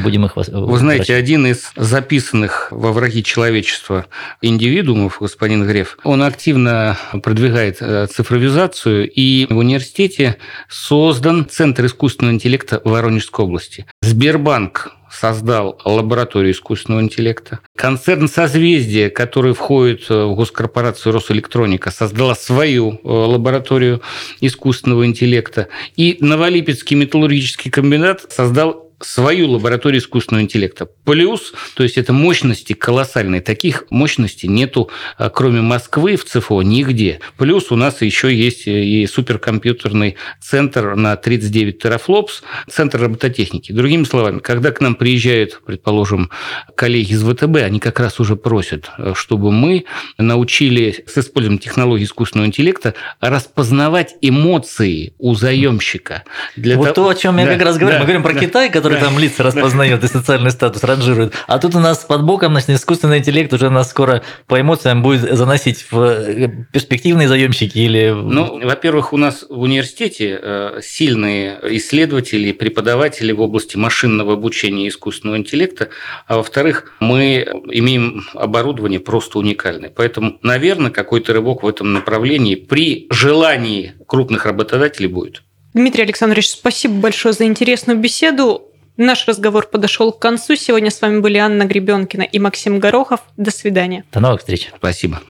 будем 0.00 0.24
их 0.24 0.36
Вы 0.36 0.78
знаете, 0.78 1.14
один 1.14 1.46
из 1.46 1.72
записанных 1.76 2.68
во 2.70 2.92
враги 2.92 3.22
человечества 3.22 4.06
индивидуумов, 4.42 5.18
господин 5.20 5.66
Греф, 5.66 5.98
он 6.04 6.22
активно 6.22 6.96
продвигает 7.22 7.78
э, 7.80 8.06
цифровизацию, 8.44 9.10
и 9.10 9.46
в 9.48 9.56
университете 9.56 10.36
создан 10.68 11.46
Центр 11.48 11.86
искусственного 11.86 12.34
интеллекта 12.34 12.80
в 12.84 12.90
Воронежской 12.90 13.44
области. 13.44 13.86
Сбербанк 14.02 14.92
создал 15.10 15.80
лабораторию 15.84 16.52
искусственного 16.52 17.00
интеллекта. 17.00 17.60
Концерн 17.76 18.28
«Созвездие», 18.28 19.10
который 19.10 19.54
входит 19.54 20.08
в 20.08 20.34
госкорпорацию 20.34 21.12
«Росэлектроника», 21.12 21.90
создала 21.90 22.34
свою 22.34 22.92
э, 22.92 22.98
лабораторию 23.04 24.02
искусственного 24.40 25.06
интеллекта. 25.06 25.68
И 25.96 26.16
Новолипецкий 26.20 26.96
металлургический 26.96 27.70
комбинат 27.70 28.26
создал 28.32 28.83
свою 29.04 29.50
лабораторию 29.50 30.00
искусственного 30.00 30.42
интеллекта. 30.42 30.86
Плюс, 31.04 31.52
то 31.74 31.82
есть 31.82 31.98
это 31.98 32.12
мощности 32.12 32.72
колоссальные. 32.72 33.40
Таких 33.40 33.84
мощностей 33.90 34.48
нету, 34.48 34.90
а, 35.18 35.30
кроме 35.30 35.60
Москвы 35.60 36.16
в 36.16 36.24
ЦФО, 36.24 36.62
нигде. 36.62 37.20
Плюс 37.36 37.70
у 37.70 37.76
нас 37.76 38.02
еще 38.02 38.34
есть 38.34 38.66
э, 38.66 38.84
и 38.84 39.06
суперкомпьютерный 39.06 40.16
центр 40.40 40.94
на 40.94 41.16
39 41.16 41.78
терафлопс, 41.78 42.42
центр 42.68 43.00
робототехники. 43.02 43.72
Другими 43.72 44.04
словами, 44.04 44.38
когда 44.38 44.70
к 44.70 44.80
нам 44.80 44.94
приезжают, 44.94 45.60
предположим, 45.64 46.30
коллеги 46.74 47.12
из 47.12 47.22
ВТБ, 47.22 47.56
они 47.56 47.80
как 47.80 48.00
раз 48.00 48.20
уже 48.20 48.36
просят, 48.36 48.90
э, 48.98 49.12
чтобы 49.14 49.52
мы 49.52 49.84
научили 50.18 51.04
с 51.06 51.18
использованием 51.18 51.60
технологий 51.60 52.04
искусственного 52.04 52.46
интеллекта 52.46 52.94
распознавать 53.20 54.14
эмоции 54.20 55.14
у 55.18 55.34
заемщика. 55.34 56.24
Для 56.56 56.76
вот 56.76 56.94
того... 56.94 57.08
то, 57.08 57.08
о 57.10 57.14
чем 57.14 57.36
да, 57.36 57.42
я 57.42 57.48
как 57.48 57.62
раз 57.62 57.76
говорю. 57.76 57.96
Да, 57.96 58.00
Мы 58.00 58.04
говорим 58.06 58.22
про 58.22 58.32
да, 58.32 58.40
Китай, 58.40 58.70
который 58.70 58.93
который 58.94 59.10
там 59.10 59.18
лица 59.18 59.42
распознает 59.42 60.02
и 60.04 60.08
социальный 60.08 60.50
статус 60.50 60.82
ранжирует. 60.84 61.34
А 61.46 61.58
тут 61.58 61.74
у 61.74 61.80
нас 61.80 61.98
под 61.98 62.24
боком 62.24 62.52
значит, 62.52 62.70
искусственный 62.70 63.18
интеллект 63.18 63.52
уже 63.52 63.70
нас 63.70 63.90
скоро 63.90 64.22
по 64.46 64.60
эмоциям 64.60 65.02
будет 65.02 65.36
заносить 65.36 65.86
в 65.90 66.00
э, 66.00 66.48
перспективные 66.72 67.28
заемщики 67.28 67.78
или... 67.78 68.10
Ну, 68.10 68.60
во-первых, 68.64 69.12
у 69.12 69.16
нас 69.16 69.44
в 69.48 69.60
университете 69.60 70.38
э, 70.40 70.80
сильные 70.82 71.58
исследователи 71.76 72.48
и 72.48 72.52
преподаватели 72.52 73.32
в 73.32 73.40
области 73.40 73.76
машинного 73.76 74.34
обучения 74.34 74.86
и 74.86 74.88
искусственного 74.88 75.38
интеллекта, 75.38 75.88
а 76.26 76.36
во-вторых, 76.36 76.92
мы 77.00 77.46
имеем 77.70 78.24
оборудование 78.34 79.00
просто 79.00 79.38
уникальное. 79.38 79.90
Поэтому, 79.94 80.38
наверное, 80.42 80.90
какой-то 80.90 81.32
рывок 81.32 81.62
в 81.62 81.68
этом 81.68 81.92
направлении 81.92 82.54
при 82.54 83.06
желании 83.10 83.92
крупных 84.06 84.46
работодателей 84.46 85.08
будет. 85.08 85.42
Дмитрий 85.74 86.04
Александрович, 86.04 86.50
спасибо 86.50 86.94
большое 86.94 87.34
за 87.34 87.44
интересную 87.44 87.98
беседу. 87.98 88.70
Наш 88.96 89.26
разговор 89.26 89.66
подошел 89.66 90.12
к 90.12 90.20
концу. 90.20 90.54
Сегодня 90.54 90.88
с 90.88 91.00
вами 91.02 91.18
были 91.18 91.36
Анна 91.38 91.64
Гребенкина 91.64 92.22
и 92.22 92.38
Максим 92.38 92.78
Горохов. 92.78 93.20
До 93.36 93.50
свидания. 93.50 94.04
До 94.12 94.20
новых 94.20 94.40
встреч. 94.40 94.70
Спасибо. 94.76 95.20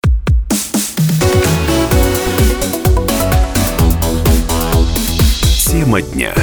Тема 5.67 6.03
дня. 6.03 6.35